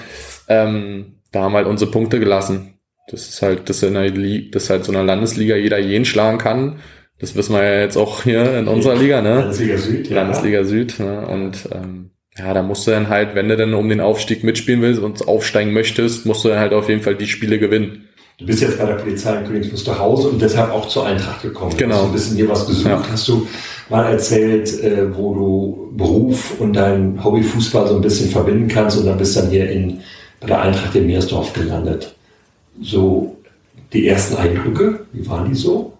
[0.48, 2.74] ähm, da haben halt unsere Punkte gelassen.
[3.08, 6.38] Das ist halt, dass in der Liga, dass halt so einer Landesliga jeder jeden schlagen
[6.38, 6.78] kann.
[7.18, 9.40] Das wissen wir ja jetzt auch hier in unserer Liga, ne?
[9.40, 10.16] Landesliga Süd, ja.
[10.16, 11.26] Landesliga Süd, ne?
[11.26, 14.82] Und ähm, ja, da musst du dann halt, wenn du dann um den Aufstieg mitspielen
[14.82, 18.08] willst und aufsteigen möchtest, musst du dann halt auf jeden Fall die Spiele gewinnen.
[18.38, 21.42] Du bist jetzt bei der Polizei in Königsbus zu Hause und deshalb auch zur Eintracht
[21.42, 21.76] gekommen.
[21.76, 21.94] Genau.
[21.94, 22.86] Du hast ein bisschen hier was besucht.
[22.88, 23.06] Ja.
[23.08, 23.46] Hast du
[23.88, 28.98] mal erzählt, äh, wo du Beruf und dein Hobby Fußball so ein bisschen verbinden kannst
[28.98, 30.00] und dann bist dann hier in,
[30.40, 32.16] bei der Eintracht in Meersdorf gelandet.
[32.82, 33.36] So
[33.92, 35.96] die ersten Eindrücke, wie waren die so?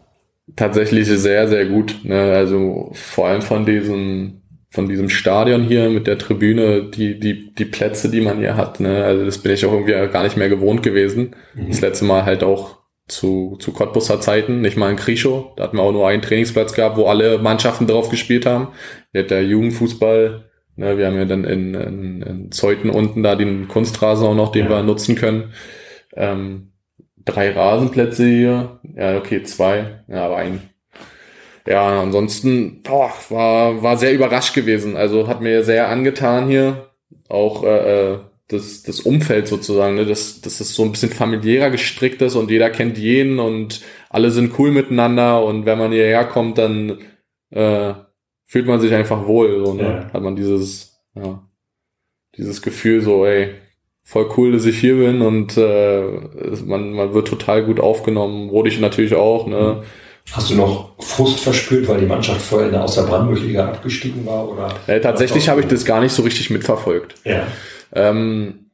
[0.57, 2.01] Tatsächlich sehr, sehr gut.
[2.03, 2.33] Ne?
[2.33, 4.41] Also vor allem von diesem
[4.75, 8.81] von diesem Stadion hier mit der Tribüne, die, die, die Plätze, die man hier hat.
[8.81, 9.05] Ne?
[9.05, 11.37] Also das bin ich auch irgendwie gar nicht mehr gewohnt gewesen.
[11.55, 11.69] Mhm.
[11.69, 15.55] Das letzte Mal halt auch zu, zu Cottbusser Zeiten, nicht mal in Krischow.
[15.55, 18.69] Da hatten wir auch nur einen Trainingsplatz gehabt, wo alle Mannschaften drauf gespielt haben.
[19.13, 23.69] Hier der Jugendfußball, ne, wir haben ja dann in, in, in Zeuthen unten da den
[23.69, 24.71] Kunstrasen auch noch, den ja.
[24.71, 25.53] wir nutzen können.
[26.17, 26.73] Ähm,
[27.25, 28.81] drei Rasenplätze hier.
[28.97, 30.03] Ja, okay, zwei.
[30.09, 30.63] Ja, aber ein
[31.67, 34.97] ja, ansonsten boah, war, war sehr überrascht gewesen.
[34.97, 36.91] Also hat mir sehr angetan hier.
[37.29, 40.05] Auch äh, äh, das, das Umfeld sozusagen, ne?
[40.05, 44.31] dass, dass es so ein bisschen familiärer gestrickt ist und jeder kennt jeden und alle
[44.31, 46.99] sind cool miteinander und wenn man hierher kommt, dann
[47.51, 47.95] äh,
[48.45, 49.65] fühlt man sich einfach wohl.
[49.65, 49.83] So, ne?
[49.83, 50.13] Ja.
[50.13, 51.49] Hat man dieses, ja,
[52.37, 53.55] dieses Gefühl so, ey,
[54.03, 56.03] voll cool, dass ich hier bin und äh,
[56.67, 58.51] man, man wird total gut aufgenommen.
[58.51, 59.81] Wurde ich natürlich auch, ne?
[59.81, 64.25] Mhm Hast du noch Frust verspürt, weil die Mannschaft vorher in der Außer Brandenburg-Liga abgestiegen
[64.27, 64.49] war?
[64.49, 67.15] Oder äh, tatsächlich habe ich das gar nicht so richtig mitverfolgt.
[67.25, 67.47] Ja.
[67.93, 68.65] Ähm,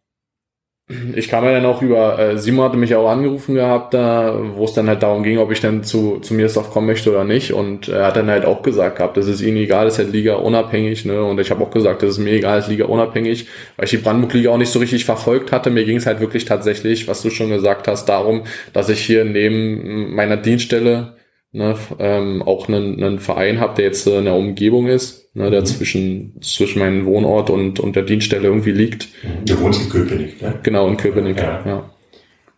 [1.15, 4.65] ich kam ja dann auch über, äh, Simon hatte mich auch angerufen gehabt, da, wo
[4.65, 7.53] es dann halt darum ging, ob ich dann zu, zu Mirsdorf kommen möchte oder nicht.
[7.53, 10.13] Und er hat dann halt auch gesagt gehabt, das ist ihnen egal, das ist halt
[10.13, 11.23] Liga unabhängig, ne?
[11.23, 13.91] Und ich habe auch gesagt, das ist mir egal, das ist Liga unabhängig, weil ich
[13.91, 15.71] die Brandenburg-Liga auch nicht so richtig verfolgt hatte.
[15.71, 19.25] Mir ging es halt wirklich tatsächlich, was du schon gesagt hast, darum, dass ich hier
[19.25, 21.15] neben meiner Dienststelle
[21.53, 25.61] ne, ähm, auch einen, einen Verein habe, der jetzt in der Umgebung ist, ne, der
[25.61, 25.67] mhm.
[25.67, 29.09] zwischen, zwischen meinem Wohnort und, und der Dienststelle irgendwie liegt.
[29.23, 29.45] Mhm.
[29.47, 30.59] Du wohnst in Köpenick, ne?
[30.63, 31.63] Genau, in Köpenick, ja.
[31.65, 31.91] ja.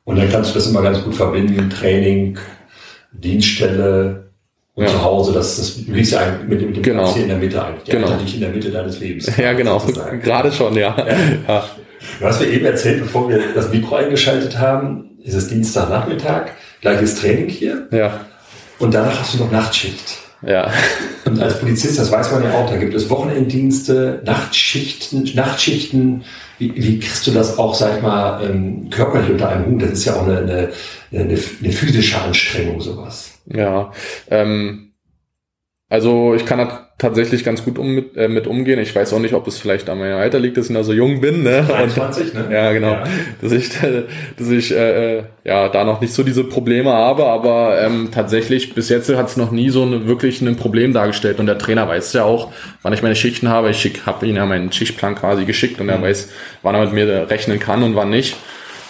[0.05, 2.39] Und dann kannst du das immer ganz gut verbinden, Training,
[3.13, 4.31] Dienststelle
[4.75, 4.91] und ja.
[4.91, 7.15] zu Hause, das, das du liegst ja mit, mit dem genau.
[7.15, 7.85] In der Mitte eigentlich.
[7.85, 8.17] Der genau.
[8.17, 9.37] nicht in der Mitte deines Lebens.
[9.37, 9.81] Ja, genau.
[10.23, 10.97] Gerade schon, ja.
[10.97, 11.17] ja.
[11.47, 11.65] ja.
[12.19, 16.47] Du hast mir eben erzählt, bevor wir das Mikro eingeschaltet haben, ist es Dienstagnachmittag,
[16.81, 17.87] gleiches Training hier.
[17.93, 18.27] Ja.
[18.83, 20.19] Und danach hast du noch Nachtschicht.
[20.45, 20.69] Ja.
[21.25, 26.25] Und als Polizist, das weiß man ja auch, da gibt es Wochenenddienste, Nachtschichten, Nachtschichten.
[26.59, 29.83] Wie, wie kriegst du das auch, sag ich mal, ähm, körperlich unter einem Hut?
[29.83, 30.73] Das ist ja auch eine, eine,
[31.13, 33.39] eine, eine physische Anstrengung, sowas.
[33.47, 33.93] Ja,
[34.31, 34.95] ähm,
[35.89, 36.59] also ich kann
[37.03, 38.79] tatsächlich ganz gut um, mit, äh, mit umgehen.
[38.79, 40.93] Ich weiß auch nicht, ob es vielleicht an meinem Alter liegt, dass ich noch so
[40.93, 41.43] jung bin.
[41.43, 41.65] Ne?
[41.69, 42.49] 23, ne?
[42.51, 42.93] Ja, genau.
[42.93, 43.05] Ja.
[43.43, 43.71] Dass ich,
[44.39, 48.75] dass ich äh, äh, ja da noch nicht so diese Probleme habe, aber ähm, tatsächlich
[48.75, 51.41] bis jetzt hat es noch nie so eine, wirklich ein Problem dargestellt.
[51.41, 53.71] Und der Trainer weiß ja auch, wann ich meine Schichten habe.
[53.71, 56.03] Ich habe ihn ja meinen Schichtplan quasi geschickt und er mhm.
[56.03, 56.31] weiß,
[56.63, 58.37] wann er mit mir rechnen kann und wann nicht.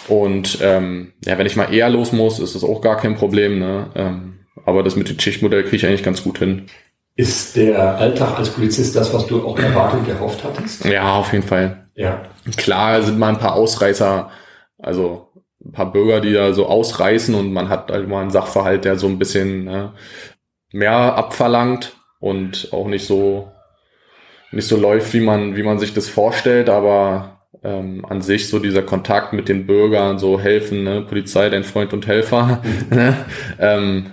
[0.07, 3.57] Und ähm, ja, wenn ich mal eher los muss, ist das auch gar kein Problem.
[3.57, 3.87] Ne?
[3.95, 4.33] Ähm,
[4.65, 6.67] aber das mit dem Schichtmodell kriege ich eigentlich ganz gut hin.
[7.15, 10.83] Ist der Alltag als Polizist das, was du auch erwartet und erhofft hattest?
[10.85, 11.87] Ja, auf jeden Fall.
[11.95, 12.23] Ja.
[12.57, 14.31] Klar sind mal ein paar Ausreißer,
[14.79, 15.29] also
[15.63, 18.97] ein paar Bürger, die da so ausreißen und man hat halt mal einen Sachverhalt, der
[18.97, 19.89] so ein bisschen äh,
[20.71, 23.51] mehr abverlangt und auch nicht so
[24.51, 28.59] nicht so läuft, wie man wie man sich das vorstellt, aber ähm, an sich so
[28.59, 31.01] dieser Kontakt mit den Bürgern, so helfen, ne?
[31.01, 33.25] Polizei, dein Freund und Helfer, ne?
[33.59, 34.11] ähm,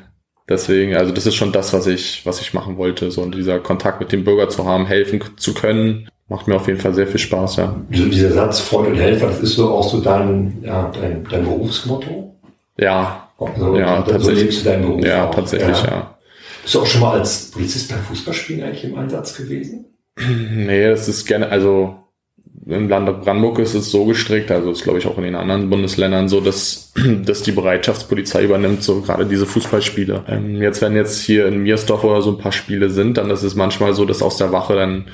[0.51, 4.01] Deswegen, also das ist schon das, was ich, was ich machen wollte, so dieser Kontakt
[4.01, 7.21] mit dem Bürger zu haben, helfen zu können, macht mir auf jeden Fall sehr viel
[7.21, 7.77] Spaß, ja.
[7.91, 11.45] Also dieser Satz Freund und Helfer, das ist so auch so dein, ja, dein, dein
[11.45, 12.35] Berufsmotto?
[12.77, 13.29] Ja.
[13.39, 14.65] Also, ja, so tatsächlich.
[14.65, 15.35] Beruf Ja, auch.
[15.35, 15.89] tatsächlich, ja.
[15.89, 16.19] ja.
[16.63, 19.85] Bist du auch schon mal als Polizist beim Fußballspielen eigentlich im Einsatz gewesen?
[20.19, 21.95] nee, das ist gerne, also
[22.67, 25.71] im Land Brandenburg ist es so gestrickt, also ist glaube ich auch in den anderen
[25.71, 26.93] Bundesländern so, dass,
[27.25, 30.25] dass die Bereitschaftspolizei übernimmt, so gerade diese Fußballspiele.
[30.29, 33.43] Ähm, jetzt, wenn jetzt hier in Miersdorf oder so ein paar Spiele sind, dann ist
[33.43, 35.07] es manchmal so, dass aus der Wache dann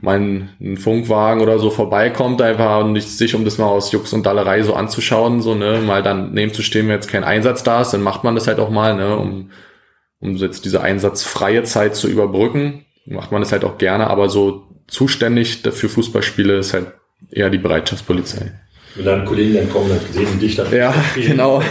[0.00, 4.26] mal ein, Funkwagen oder so vorbeikommt, einfach nicht sich, um das mal aus Jux und
[4.26, 7.82] Dallerei so anzuschauen, so, ne, mal dann neben zu stehen, wenn jetzt kein Einsatz da
[7.82, 9.50] ist, dann macht man das halt auch mal, ne, um,
[10.20, 14.64] um jetzt diese einsatzfreie Zeit zu überbrücken, macht man das halt auch gerne, aber so
[14.86, 16.88] zuständig für Fußballspiele ist halt
[17.30, 18.52] eher die Bereitschaftspolizei.
[18.94, 20.72] Wenn deine Kollegen dann kommen, dann sehen dich dann.
[20.72, 21.62] Ja, genau.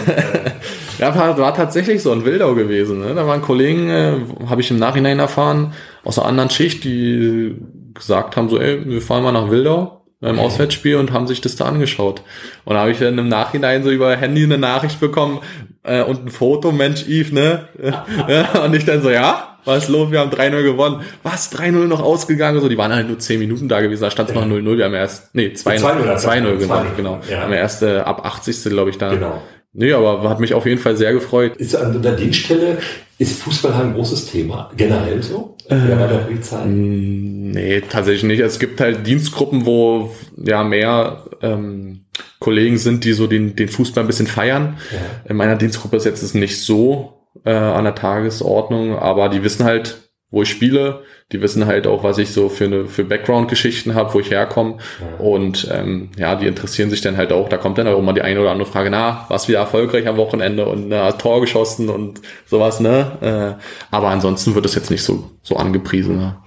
[0.98, 3.00] Ja, war, war tatsächlich so ein Wildau gewesen.
[3.02, 3.14] Ne?
[3.14, 4.14] Da waren Kollegen, äh,
[4.48, 7.56] habe ich im Nachhinein erfahren, aus einer anderen Schicht, die
[7.94, 11.56] gesagt haben so, ey, wir fahren mal nach Wildau beim Auswärtsspiel und haben sich das
[11.56, 12.22] da angeschaut.
[12.64, 15.40] Und da habe ich dann im Nachhinein so über Handy eine Nachricht bekommen
[15.84, 17.68] äh, und ein Foto, Mensch, Yves, ne?
[18.64, 20.12] und ich dann so, ja, was ist los?
[20.12, 21.02] Wir haben 3-0 gewonnen.
[21.24, 21.52] Was?
[21.52, 22.62] 3-0 noch ausgegangen?
[22.62, 24.46] So, die waren halt nur 10 Minuten da gewesen, da stand es ja.
[24.46, 24.78] noch 0-0.
[24.78, 27.20] Wir haben erst, nee, 2-0 2-0 gewonnen, genau.
[27.30, 27.42] Ja.
[27.42, 28.64] Haben wir erst äh, ab 80.
[28.66, 29.14] glaube ich da.
[29.14, 29.42] Genau.
[29.74, 31.56] Nee, aber hat mich auf jeden Fall sehr gefreut.
[31.56, 32.80] Ist an der Dienststelle,
[33.18, 34.70] ist Fußball ein großes Thema?
[34.76, 35.56] Generell so?
[35.70, 36.66] Äh, ja, bei der Polizei?
[36.66, 38.40] Nee, tatsächlich nicht.
[38.42, 42.02] Es gibt halt Dienstgruppen, wo ja mehr ähm,
[42.40, 44.78] Kollegen sind, die so den, den Fußball ein bisschen feiern.
[44.92, 45.30] Ja.
[45.30, 50.12] In meiner Dienstgruppe ist jetzt nicht so äh, an der Tagesordnung, aber die wissen halt,
[50.32, 51.04] wo ich spiele.
[51.34, 54.78] Die wissen halt auch, was ich so für eine für Background-Geschichten habe, wo ich herkomme.
[55.00, 55.24] Ja.
[55.24, 57.50] Und ähm, ja, die interessieren sich dann halt auch.
[57.50, 60.18] Da kommt dann auch immer die eine oder andere Frage, na, was wieder erfolgreich am
[60.18, 63.58] Wochenende und na, Tor geschossen und sowas, ne?
[63.60, 66.18] Äh, aber ansonsten wird es jetzt nicht so so angepriesen.
[66.18, 66.38] Ne?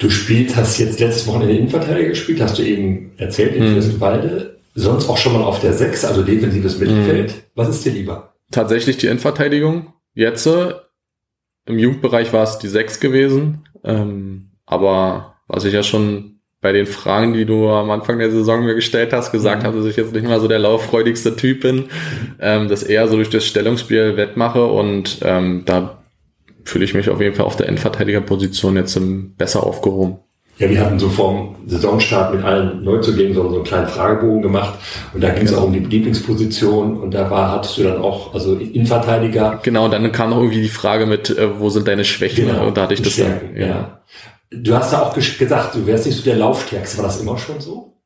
[0.00, 3.72] Du spielst, hast jetzt letztes Wochenende Innenverteidiger gespielt, hast du eben erzählt in.
[3.72, 4.58] Fürstenwalde.
[4.74, 7.30] Sonst auch schon mal auf der 6, also defensives Mittelfeld.
[7.30, 7.38] Hm.
[7.54, 8.32] Was ist dir lieber?
[8.50, 9.92] Tatsächlich die Innenverteidigung.
[10.14, 10.46] Jetzt
[11.66, 13.64] im Jugendbereich war es die 6 gewesen.
[13.84, 18.64] Ähm, aber was ich ja schon bei den Fragen, die du am Anfang der Saison
[18.64, 19.66] mir gestellt hast, gesagt mhm.
[19.66, 21.86] habe, dass ich jetzt nicht mal so der lauffreudigste Typ bin,
[22.40, 26.02] ähm, das eher so durch das Stellungsspiel wettmache und ähm, da
[26.64, 28.98] fühle ich mich auf jeden Fall auf der Endverteidigerposition jetzt
[29.36, 30.20] besser aufgehoben.
[30.62, 34.78] Ja, wir hatten so vorm Saisonstart mit allen Neuzugängen so, so einen kleinen Fragebogen gemacht
[35.12, 35.62] und da ging es genau.
[35.62, 39.58] auch um die Lieblingsposition und da war, hattest du dann auch, also Innenverteidiger.
[39.64, 42.76] Genau, dann kam noch irgendwie die Frage mit, äh, wo sind deine Schwächen genau, und
[42.76, 43.66] da hatte ich das dann, ja.
[43.66, 44.02] ja.
[44.52, 47.60] Du hast ja auch gesagt, du wärst nicht so der Laufstärkste, war das immer schon
[47.60, 47.96] so?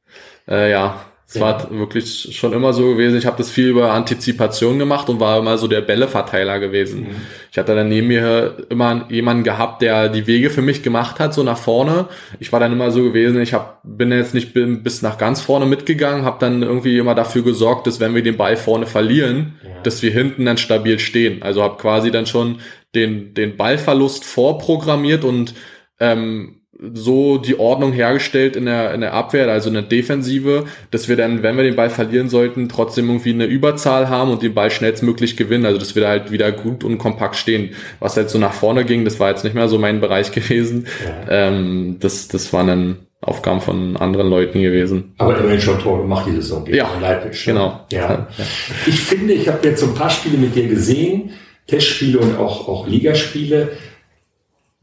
[0.49, 3.19] Äh, ja, es war wirklich schon immer so gewesen.
[3.19, 7.01] Ich habe das viel über Antizipation gemacht und war immer so der Bälleverteiler gewesen.
[7.01, 7.17] Mhm.
[7.51, 11.35] Ich hatte dann neben mir immer jemanden gehabt, der die Wege für mich gemacht hat,
[11.35, 12.07] so nach vorne.
[12.39, 15.67] Ich war dann immer so gewesen, ich hab, bin jetzt nicht bis nach ganz vorne
[15.67, 19.83] mitgegangen, habe dann irgendwie immer dafür gesorgt, dass wenn wir den Ball vorne verlieren, ja.
[19.83, 21.43] dass wir hinten dann stabil stehen.
[21.43, 22.61] Also habe quasi dann schon
[22.95, 25.55] den, den Ballverlust vorprogrammiert und
[25.99, 26.61] ähm,
[26.93, 31.17] so die Ordnung hergestellt in der, in der Abwehr, also in der Defensive, dass wir
[31.17, 34.71] dann, wenn wir den Ball verlieren sollten, trotzdem irgendwie eine Überzahl haben und den Ball
[34.71, 35.65] schnellstmöglich gewinnen.
[35.65, 37.71] Also dass wir da halt wieder gut und kompakt stehen.
[37.99, 40.87] Was halt so nach vorne ging, das war jetzt nicht mehr so mein Bereich gewesen.
[41.05, 41.49] Ja.
[41.49, 45.15] Ähm, das, das waren dann Aufgaben von anderen Leuten gewesen.
[45.19, 47.47] Aber immerhin schon Tor gemacht diese Saison ja, Leipzig.
[47.47, 47.81] Genau.
[47.91, 48.29] Ja.
[48.37, 48.47] ja.
[48.87, 51.31] Ich finde, ich habe jetzt so ein paar Spiele mit dir gesehen,
[51.67, 53.71] Testspiele und auch, auch Ligaspiele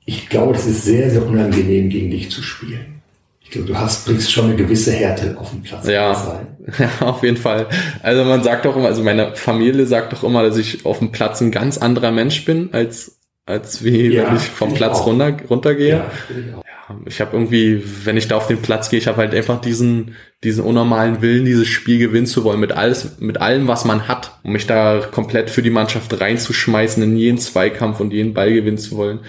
[0.05, 3.01] ich glaube, es ist sehr, sehr unangenehm, gegen dich zu spielen.
[3.41, 5.87] Ich glaube, du hast, bringst schon eine gewisse Härte auf den Platz.
[5.87, 6.47] Ja,
[6.79, 7.67] ja, auf jeden Fall.
[8.01, 11.11] Also man sagt doch immer, also meine Familie sagt doch immer, dass ich auf dem
[11.11, 15.05] Platz ein ganz anderer Mensch bin, als, als wie ja, wenn ich vom Platz ich
[15.05, 15.89] runter, runtergehe.
[15.89, 16.63] Ja, ich, ja,
[17.05, 20.15] ich habe irgendwie, wenn ich da auf den Platz gehe, ich habe halt einfach diesen,
[20.43, 24.39] diesen unnormalen Willen, dieses Spiel gewinnen zu wollen, mit alles, mit allem, was man hat,
[24.43, 28.77] um mich da komplett für die Mannschaft reinzuschmeißen, in jeden Zweikampf und jeden Ball gewinnen
[28.77, 29.19] zu wollen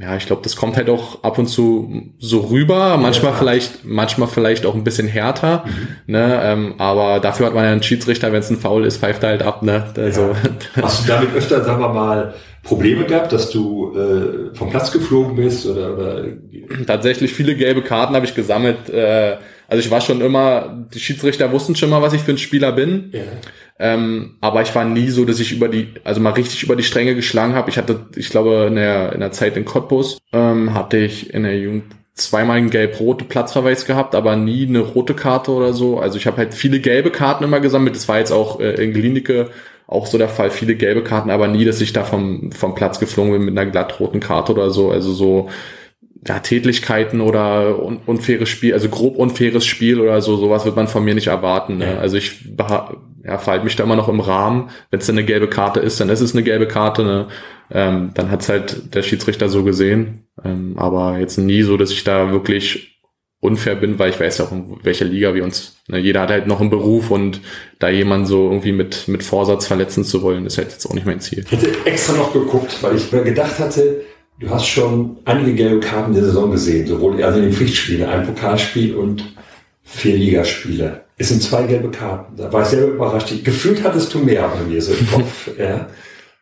[0.00, 2.96] ja, ich glaube, das kommt halt auch ab und zu so rüber.
[2.96, 5.64] Manchmal ja, vielleicht, manchmal vielleicht auch ein bisschen härter.
[5.66, 6.12] Mhm.
[6.12, 9.22] Ne, ähm, aber dafür hat man ja einen Schiedsrichter, wenn es ein Foul ist, pfeift
[9.22, 9.62] er halt ab.
[9.62, 9.84] Ne?
[9.96, 10.34] Also,
[10.76, 10.82] ja.
[10.82, 15.36] Hast du damit öfter, sagen wir mal, Probleme gehabt, dass du äh, vom Platz geflogen
[15.36, 16.24] bist oder, oder
[16.86, 18.88] tatsächlich viele gelbe Karten habe ich gesammelt.
[18.88, 19.36] Äh,
[19.68, 22.72] also ich war schon immer, die Schiedsrichter wussten schon mal, was ich für ein Spieler
[22.72, 23.10] bin.
[23.12, 23.20] Ja.
[23.78, 26.82] Ähm, aber ich war nie so, dass ich über die, also mal richtig über die
[26.82, 27.70] Stränge geschlagen habe.
[27.70, 31.42] Ich hatte, ich glaube, in der, in der Zeit in Cottbus ähm, hatte ich in
[31.42, 35.98] der Jugend zweimal einen gelb-rote Platzverweis gehabt, aber nie eine rote Karte oder so.
[35.98, 37.96] Also ich habe halt viele gelbe Karten immer gesammelt.
[37.96, 39.50] Das war jetzt auch äh, in Klinike
[39.86, 40.50] auch so der Fall.
[40.50, 43.70] Viele gelbe Karten, aber nie, dass ich da vom, vom Platz geflogen bin mit einer
[43.70, 44.90] glattroten Karte oder so.
[44.90, 45.48] Also so
[46.26, 50.88] ja, Tätlichkeiten oder un unfaires Spiel, also grob unfaires Spiel oder so, sowas wird man
[50.88, 51.78] von mir nicht erwarten.
[51.78, 51.98] Ne?
[51.98, 52.56] Also ich
[53.24, 54.70] ja, verhalte mich da immer noch im Rahmen.
[54.90, 57.04] Wenn es eine gelbe Karte ist, dann ist es eine gelbe Karte.
[57.04, 57.28] Ne?
[57.70, 60.26] Ähm, dann hat's halt der Schiedsrichter so gesehen.
[60.44, 63.00] Ähm, aber jetzt nie so, dass ich da wirklich
[63.40, 65.76] unfair bin, weil ich weiß ja auch, in welcher Liga wir uns.
[65.88, 65.98] Ne?
[65.98, 67.40] Jeder hat halt noch einen Beruf und
[67.78, 71.06] da jemanden so irgendwie mit, mit Vorsatz verletzen zu wollen, ist halt jetzt auch nicht
[71.06, 71.44] mein Ziel.
[71.44, 74.02] Ich hätte extra noch geguckt, weil ich mir gedacht hatte,
[74.38, 78.26] du hast schon einige gelbe Karten der Saison gesehen, sowohl also in den Pflichtspielen, ein
[78.26, 79.34] Pokalspiel und
[79.82, 81.04] vier Ligaspiele.
[81.22, 82.36] Es sind zwei gelbe Karten.
[82.36, 83.32] Da war ich sehr überrascht.
[83.44, 85.50] Gefühlt hattest du mehr bei mir so im Kopf.
[85.56, 85.86] ja.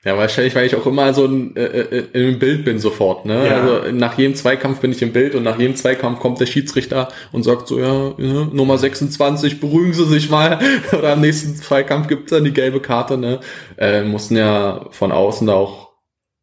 [0.03, 3.27] Ja, wahrscheinlich, weil ich auch immer so ein, äh, äh, im Bild bin sofort.
[3.27, 3.47] Ne?
[3.47, 3.61] Ja.
[3.61, 7.09] Also nach jedem Zweikampf bin ich im Bild und nach jedem Zweikampf kommt der Schiedsrichter
[7.33, 10.59] und sagt so, ja, ja Nummer 26, beruhigen Sie sich mal.
[10.99, 13.19] Oder am nächsten Zweikampf gibt's dann die gelbe Karte.
[13.19, 13.41] Ne?
[13.77, 15.90] Äh, mussten ja von außen da auch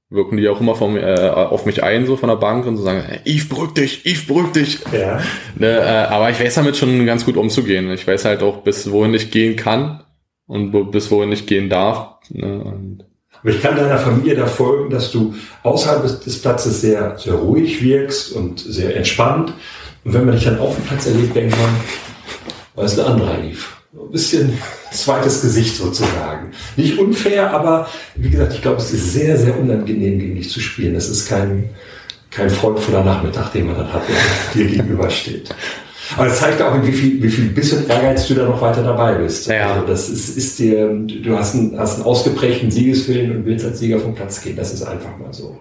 [0.10, 2.84] wirken die auch immer von, äh, auf mich ein, so von der Bank und so
[2.84, 4.80] sagen, Yves, beruhig dich, Yves, beruhig dich.
[4.92, 5.20] Ja.
[5.56, 7.92] Ne, äh, aber ich weiß damit schon ganz gut umzugehen.
[7.92, 10.04] Ich weiß halt auch, bis wohin ich gehen kann
[10.46, 12.16] und bis wohin ich gehen darf.
[12.30, 12.60] Ne?
[12.64, 13.06] Und
[13.42, 17.84] aber ich kann deiner Familie da folgen, dass du außerhalb des Platzes sehr, sehr ruhig
[17.84, 19.54] wirkst und sehr entspannt.
[20.04, 21.70] Und wenn man dich dann auf dem Platz erlebt, denkt man,
[22.76, 23.77] was ist ein anderer Yves?
[24.00, 24.58] Ein bisschen
[24.92, 26.52] zweites Gesicht sozusagen.
[26.76, 30.60] Nicht unfair, aber wie gesagt, ich glaube, es ist sehr, sehr unangenehm, gegen dich zu
[30.60, 30.94] spielen.
[30.94, 31.70] Das ist kein,
[32.32, 35.50] kein freudvoller Nachmittag, den man dann hat, der dir gegenübersteht.
[36.16, 38.82] Aber es zeigt auch, wie viel, wie viel Biss und Ehrgeiz du da noch weiter
[38.82, 39.48] dabei bist.
[39.48, 39.74] Ja.
[39.74, 43.80] Also das ist, ist dir, du hast einen, hast einen ausgeprägten Siegeswillen und willst als
[43.80, 44.56] Sieger vom Platz gehen.
[44.56, 45.58] Das ist einfach mal so.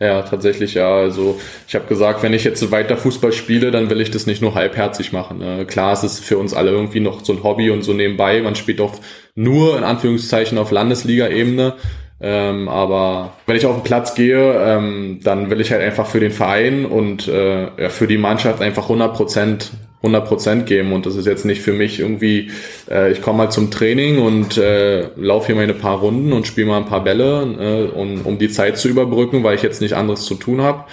[0.00, 0.94] Ja, tatsächlich ja.
[0.94, 4.40] Also ich habe gesagt, wenn ich jetzt weiter Fußball spiele, dann will ich das nicht
[4.40, 5.42] nur halbherzig machen.
[5.42, 8.40] Äh, klar, es ist für uns alle irgendwie noch so ein Hobby und so nebenbei.
[8.40, 8.94] Man spielt auch
[9.34, 11.74] nur in Anführungszeichen auf Landesliga-Ebene.
[12.20, 16.20] Ähm, aber wenn ich auf den Platz gehe, ähm, dann will ich halt einfach für
[16.20, 19.70] den Verein und äh, ja, für die Mannschaft einfach 100 Prozent
[20.02, 22.50] 100% geben und das ist jetzt nicht für mich irgendwie,
[22.90, 26.68] äh, ich komme mal zum Training und äh, laufe hier meine paar Runden und spiele
[26.68, 29.94] mal ein paar Bälle, äh, um, um die Zeit zu überbrücken, weil ich jetzt nicht
[29.94, 30.84] anderes zu tun habe.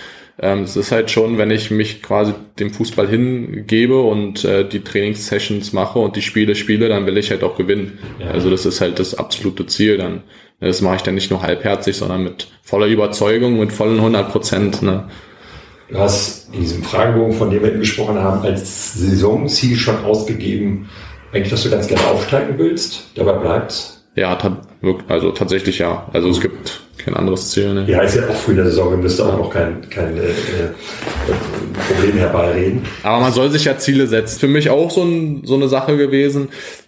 [0.42, 4.82] Ähm, es ist halt schon, wenn ich mich quasi dem Fußball hingebe und äh, die
[4.82, 8.00] Trainingssessions mache und die Spiele spiele, dann will ich halt auch gewinnen.
[8.20, 8.32] Ja.
[8.32, 10.24] Also das ist halt das absolute Ziel dann.
[10.60, 14.82] Das mache ich dann nicht nur halbherzig, sondern mit voller Überzeugung, mit vollen 100 Prozent.
[14.82, 15.08] Ne?
[15.90, 20.90] Du hast in diesem Fragebogen, von dem wir eben gesprochen haben, als Saisonziel schon ausgegeben,
[21.32, 23.12] eigentlich, dass du ganz gerne aufsteigen willst.
[23.16, 24.04] Dabei bleibt's.
[24.16, 24.38] Ja,
[25.10, 26.08] also tatsächlich ja.
[26.14, 27.74] Also es gibt kein anderes Ziel.
[27.74, 27.86] Ne?
[27.88, 30.32] Ja, ist ja auch früh in der Saison, wir müssten auch noch kein, kein äh,
[31.88, 32.82] Problem herbeireden.
[33.04, 34.40] Aber man soll sich ja Ziele setzen.
[34.40, 36.48] Für mich auch so, ein, so eine Sache gewesen.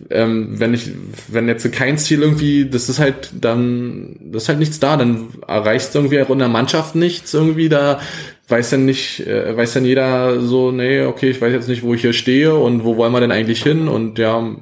[0.09, 0.91] Ähm, wenn ich,
[1.27, 5.27] wenn jetzt kein Ziel irgendwie, das ist halt dann, das ist halt nichts da, dann
[5.45, 7.99] erreichst du irgendwie auch in der Mannschaft nichts irgendwie, da
[8.47, 11.93] weiß dann nicht, äh, weiß dann jeder so, nee, okay, ich weiß jetzt nicht, wo
[11.93, 14.55] ich hier stehe und wo wollen wir denn eigentlich hin und ja,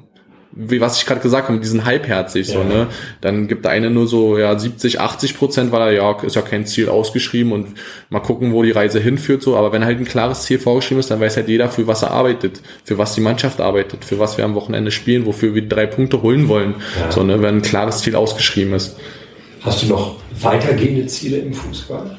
[0.58, 2.64] wie was ich gerade gesagt habe, diesen halbherzig so, ja.
[2.64, 2.88] ne?
[3.20, 6.42] Dann gibt der eine nur so ja 70, 80 Prozent, weil er ja ist ja
[6.42, 7.68] kein Ziel ausgeschrieben und
[8.10, 9.58] mal gucken, wo die Reise hinführt so.
[9.58, 12.12] Aber wenn halt ein klares Ziel vorgeschrieben ist, dann weiß halt jeder, für was er
[12.12, 15.88] arbeitet, für was die Mannschaft arbeitet, für was wir am Wochenende spielen, wofür wir drei
[15.88, 16.76] Punkte holen wollen.
[17.02, 17.12] Ja.
[17.12, 17.42] So, ne?
[17.42, 18.96] Wenn ein klares Ziel ausgeschrieben ist.
[19.62, 22.18] Hast du noch weitergehende Ziele im Fußball?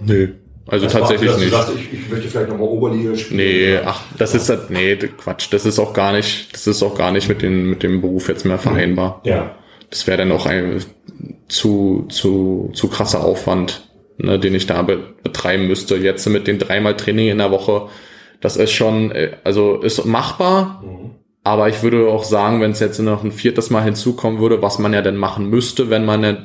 [0.00, 0.28] Nö.
[0.70, 1.50] Also das tatsächlich nicht.
[1.50, 3.36] Sagst, ich, ich möchte vielleicht nochmal Oberliga spielen.
[3.36, 5.48] Nee, ach, das ist halt, nee, Quatsch.
[5.50, 8.28] Das ist auch gar nicht, das ist auch gar nicht mit dem, mit dem Beruf
[8.28, 9.20] jetzt mehr vereinbar.
[9.24, 9.56] Ja.
[9.90, 10.80] Das wäre dann auch ein
[11.48, 15.96] zu, zu, zu krasser Aufwand, ne, den ich da betreiben müsste.
[15.96, 17.88] Jetzt mit den dreimal Training in der Woche,
[18.40, 20.82] das ist schon, äh, also ist machbar.
[20.84, 21.10] Mhm.
[21.42, 24.78] Aber ich würde auch sagen, wenn es jetzt noch ein viertes Mal hinzukommen würde, was
[24.78, 26.36] man ja dann machen müsste, wenn man ja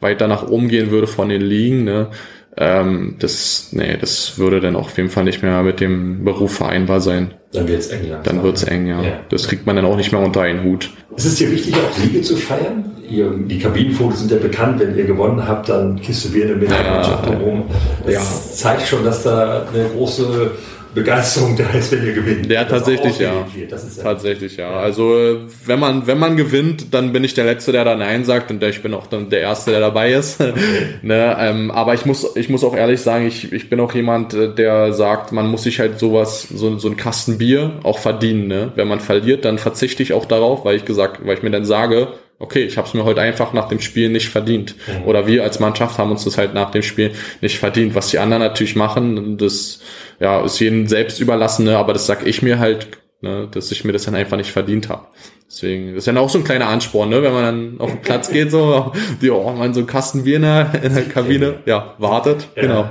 [0.00, 2.10] weiter nach oben gehen würde von den Ligen, ne,
[2.56, 6.54] ähm, das, nee, das würde dann auch auf jeden Fall nicht mehr mit dem Beruf
[6.54, 7.32] vereinbar sein.
[7.52, 8.08] Dann wird's eng.
[8.08, 8.22] Langsam.
[8.22, 9.02] Dann wird's eng, ja.
[9.02, 9.20] ja.
[9.30, 10.90] Das kriegt man dann auch nicht mehr unter einen Hut.
[11.16, 12.84] Ist es dir wichtig, auch Siege zu feiern?
[13.08, 16.82] Ihr, die Kabinenfotos sind ja bekannt, wenn ihr gewonnen habt, dann Kiste Bier mit der
[16.82, 17.64] Mannschaft rum.
[18.04, 18.20] Das ja.
[18.20, 20.50] zeigt schon, dass da eine große
[20.94, 22.50] Begeisterung da ist, wenn ihr gewinnt.
[22.50, 23.46] Ja, tatsächlich ja.
[23.56, 23.76] ja.
[24.02, 24.70] Tatsächlich ja.
[24.70, 28.50] Also wenn man wenn man gewinnt, dann bin ich der Letzte, der da Nein sagt
[28.50, 30.40] und ich bin auch dann der Erste, der dabei ist.
[30.40, 30.52] Okay.
[31.02, 34.34] ne, ähm, aber ich muss ich muss auch ehrlich sagen, ich, ich bin auch jemand,
[34.34, 38.48] äh, der sagt, man muss sich halt sowas so, so ein Kasten Bier auch verdienen.
[38.48, 38.72] Ne?
[38.74, 41.64] Wenn man verliert, dann verzichte ich auch darauf, weil ich gesagt, weil ich mir dann
[41.64, 42.08] sage,
[42.42, 44.74] okay, ich habe es mir heute einfach nach dem Spiel nicht verdient.
[44.86, 45.06] Mhm.
[45.06, 47.94] Oder wir als Mannschaft haben uns das halt nach dem Spiel nicht verdient.
[47.94, 49.80] Was die anderen natürlich machen, das
[50.20, 51.76] ja, ist jedem selbst überlassen, ne?
[51.76, 52.88] aber das sag ich mir halt,
[53.20, 55.06] ne, dass ich mir das dann einfach nicht verdient habe.
[55.48, 57.22] Deswegen, das ist ja auch so ein kleiner Ansporn, ne?
[57.22, 60.36] wenn man dann auf den Platz geht, so, die, oh, man so ein Kasten Bier
[60.36, 62.62] in der, in der Kabine, ja, wartet, ja.
[62.62, 62.88] genau.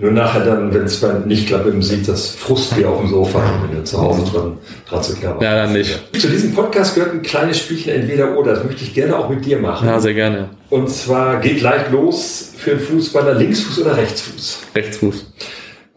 [0.00, 3.76] Nur nachher dann, wenn es nicht klappt, im sieht das Frustbier auf dem Sofa, wenn
[3.76, 4.58] ihr zu Hause dran,
[4.88, 5.36] dran zu klären.
[5.42, 6.00] Ja, dann nicht.
[6.18, 8.54] Zu diesem Podcast gehört ein kleines Spielchen entweder oder.
[8.54, 9.86] Das möchte ich gerne auch mit dir machen.
[9.86, 10.48] Ja, sehr gerne.
[10.70, 14.60] Und zwar geht gleich los für einen Fußballer Linksfuß oder Rechtsfuß?
[14.74, 15.26] Rechtsfuß.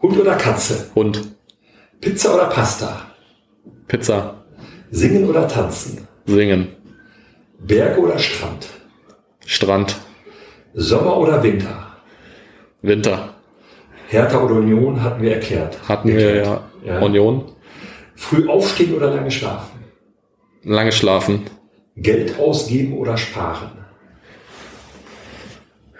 [0.04, 0.90] Hund oder Katze?
[0.94, 1.22] Hund.
[1.98, 3.06] Pizza oder Pasta?
[3.88, 4.44] Pizza.
[4.90, 6.06] Singen oder tanzen?
[6.26, 6.68] Singen.
[7.58, 8.68] Berge oder Strand?
[9.46, 9.96] Strand.
[10.74, 11.86] Sommer oder Winter?
[12.82, 13.30] Winter.
[14.08, 15.78] Hertha oder Union hatten wir erklärt.
[15.88, 16.98] Hatten wir ja, Ja.
[17.00, 17.52] Union.
[18.14, 19.84] Früh aufstehen oder lange schlafen?
[20.64, 21.44] Lange schlafen.
[21.96, 23.70] Geld ausgeben oder sparen?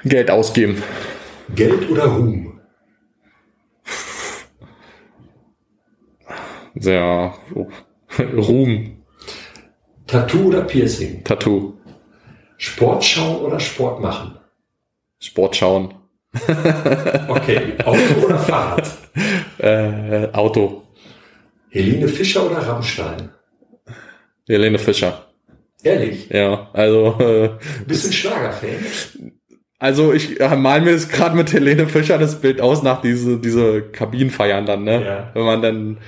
[0.05, 0.83] Geld ausgeben.
[1.55, 2.54] Geld oder Ruhm?
[6.75, 7.67] Sehr oh.
[8.37, 9.03] Ruhm.
[10.07, 11.25] Tattoo oder Piercing?
[11.25, 11.75] Tattoo.
[12.57, 14.39] Sport schauen oder Sport machen?
[15.21, 15.95] Sport schauen.
[17.29, 17.75] Okay.
[17.85, 18.91] Auto oder Fahrrad?
[19.59, 20.83] Äh, Auto.
[21.71, 23.31] Helene Fischer oder Rammstein?
[24.49, 25.27] Helene Fischer.
[25.83, 26.29] Ehrlich?
[26.31, 27.51] Ja, also äh,
[27.89, 28.85] ein Schlagerfan?
[29.79, 33.39] Also ich äh, mal mir jetzt gerade mit Helene Fischer das Bild aus nach diese,
[33.39, 35.05] diese Kabinenfeiern dann, ne?
[35.05, 35.31] Ja.
[35.35, 35.99] Wenn man dann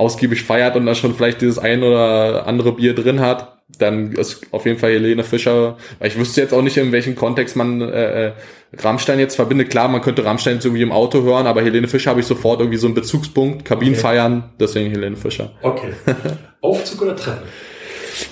[0.00, 4.40] ausgiebig feiert und da schon vielleicht dieses ein oder andere Bier drin hat, dann ist
[4.50, 8.28] auf jeden Fall Helene Fischer, ich wüsste jetzt auch nicht, in welchem Kontext man äh,
[8.28, 8.32] äh,
[8.78, 9.70] Rammstein jetzt verbindet.
[9.70, 12.60] Klar, man könnte Rammstein jetzt irgendwie im Auto hören, aber Helene Fischer habe ich sofort
[12.60, 15.52] irgendwie so einen Bezugspunkt, Kabinenfeiern, deswegen Helene Fischer.
[15.60, 15.92] Okay.
[16.62, 17.42] Aufzug oder Treppe?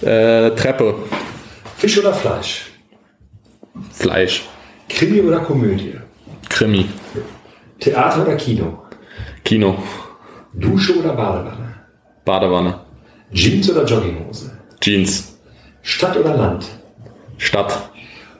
[0.00, 0.94] Äh, Treppe,
[1.76, 2.66] Fisch oder Fleisch?
[3.92, 4.48] Fleisch,
[4.88, 5.94] Krimi oder Komödie?
[6.48, 6.86] Krimi,
[7.78, 8.82] Theater oder Kino?
[9.44, 9.78] Kino,
[10.59, 11.74] Dusche oder Badewanne?
[12.24, 12.80] Badewanne,
[13.32, 14.50] Jeans oder Jogginghose?
[14.80, 15.38] Jeans,
[15.82, 16.66] Stadt oder Land?
[17.36, 17.90] Stadt.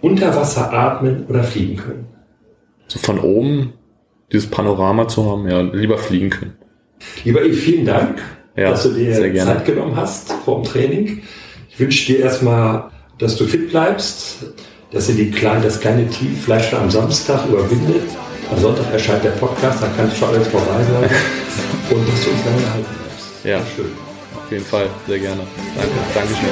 [0.01, 2.07] Unter Wasser atmen oder fliegen können?
[2.91, 3.75] so von oben
[4.33, 6.57] dieses Panorama zu haben, ja, lieber fliegen können.
[7.25, 8.19] Lieber Yves, vielen Dank,
[8.57, 9.13] Ja, dass du dir.
[9.13, 11.23] Zeit genommen hast vor dem Training.
[11.69, 14.47] Ich wünsche dir erstmal, dass du fit bleibst,
[14.91, 18.09] dass ihr die kleine, das kleine Tief vielleicht schon am Samstag überwindet.
[18.51, 21.11] Am Sonntag erscheint der Podcast, dann kann schon alles vorbei sein.
[21.91, 22.97] Und dass du uns lange halten.
[23.45, 23.61] Ja.
[23.77, 23.93] Schön.
[24.37, 25.43] Auf jeden Fall, sehr gerne.
[25.77, 26.49] Danke, Dankeschön.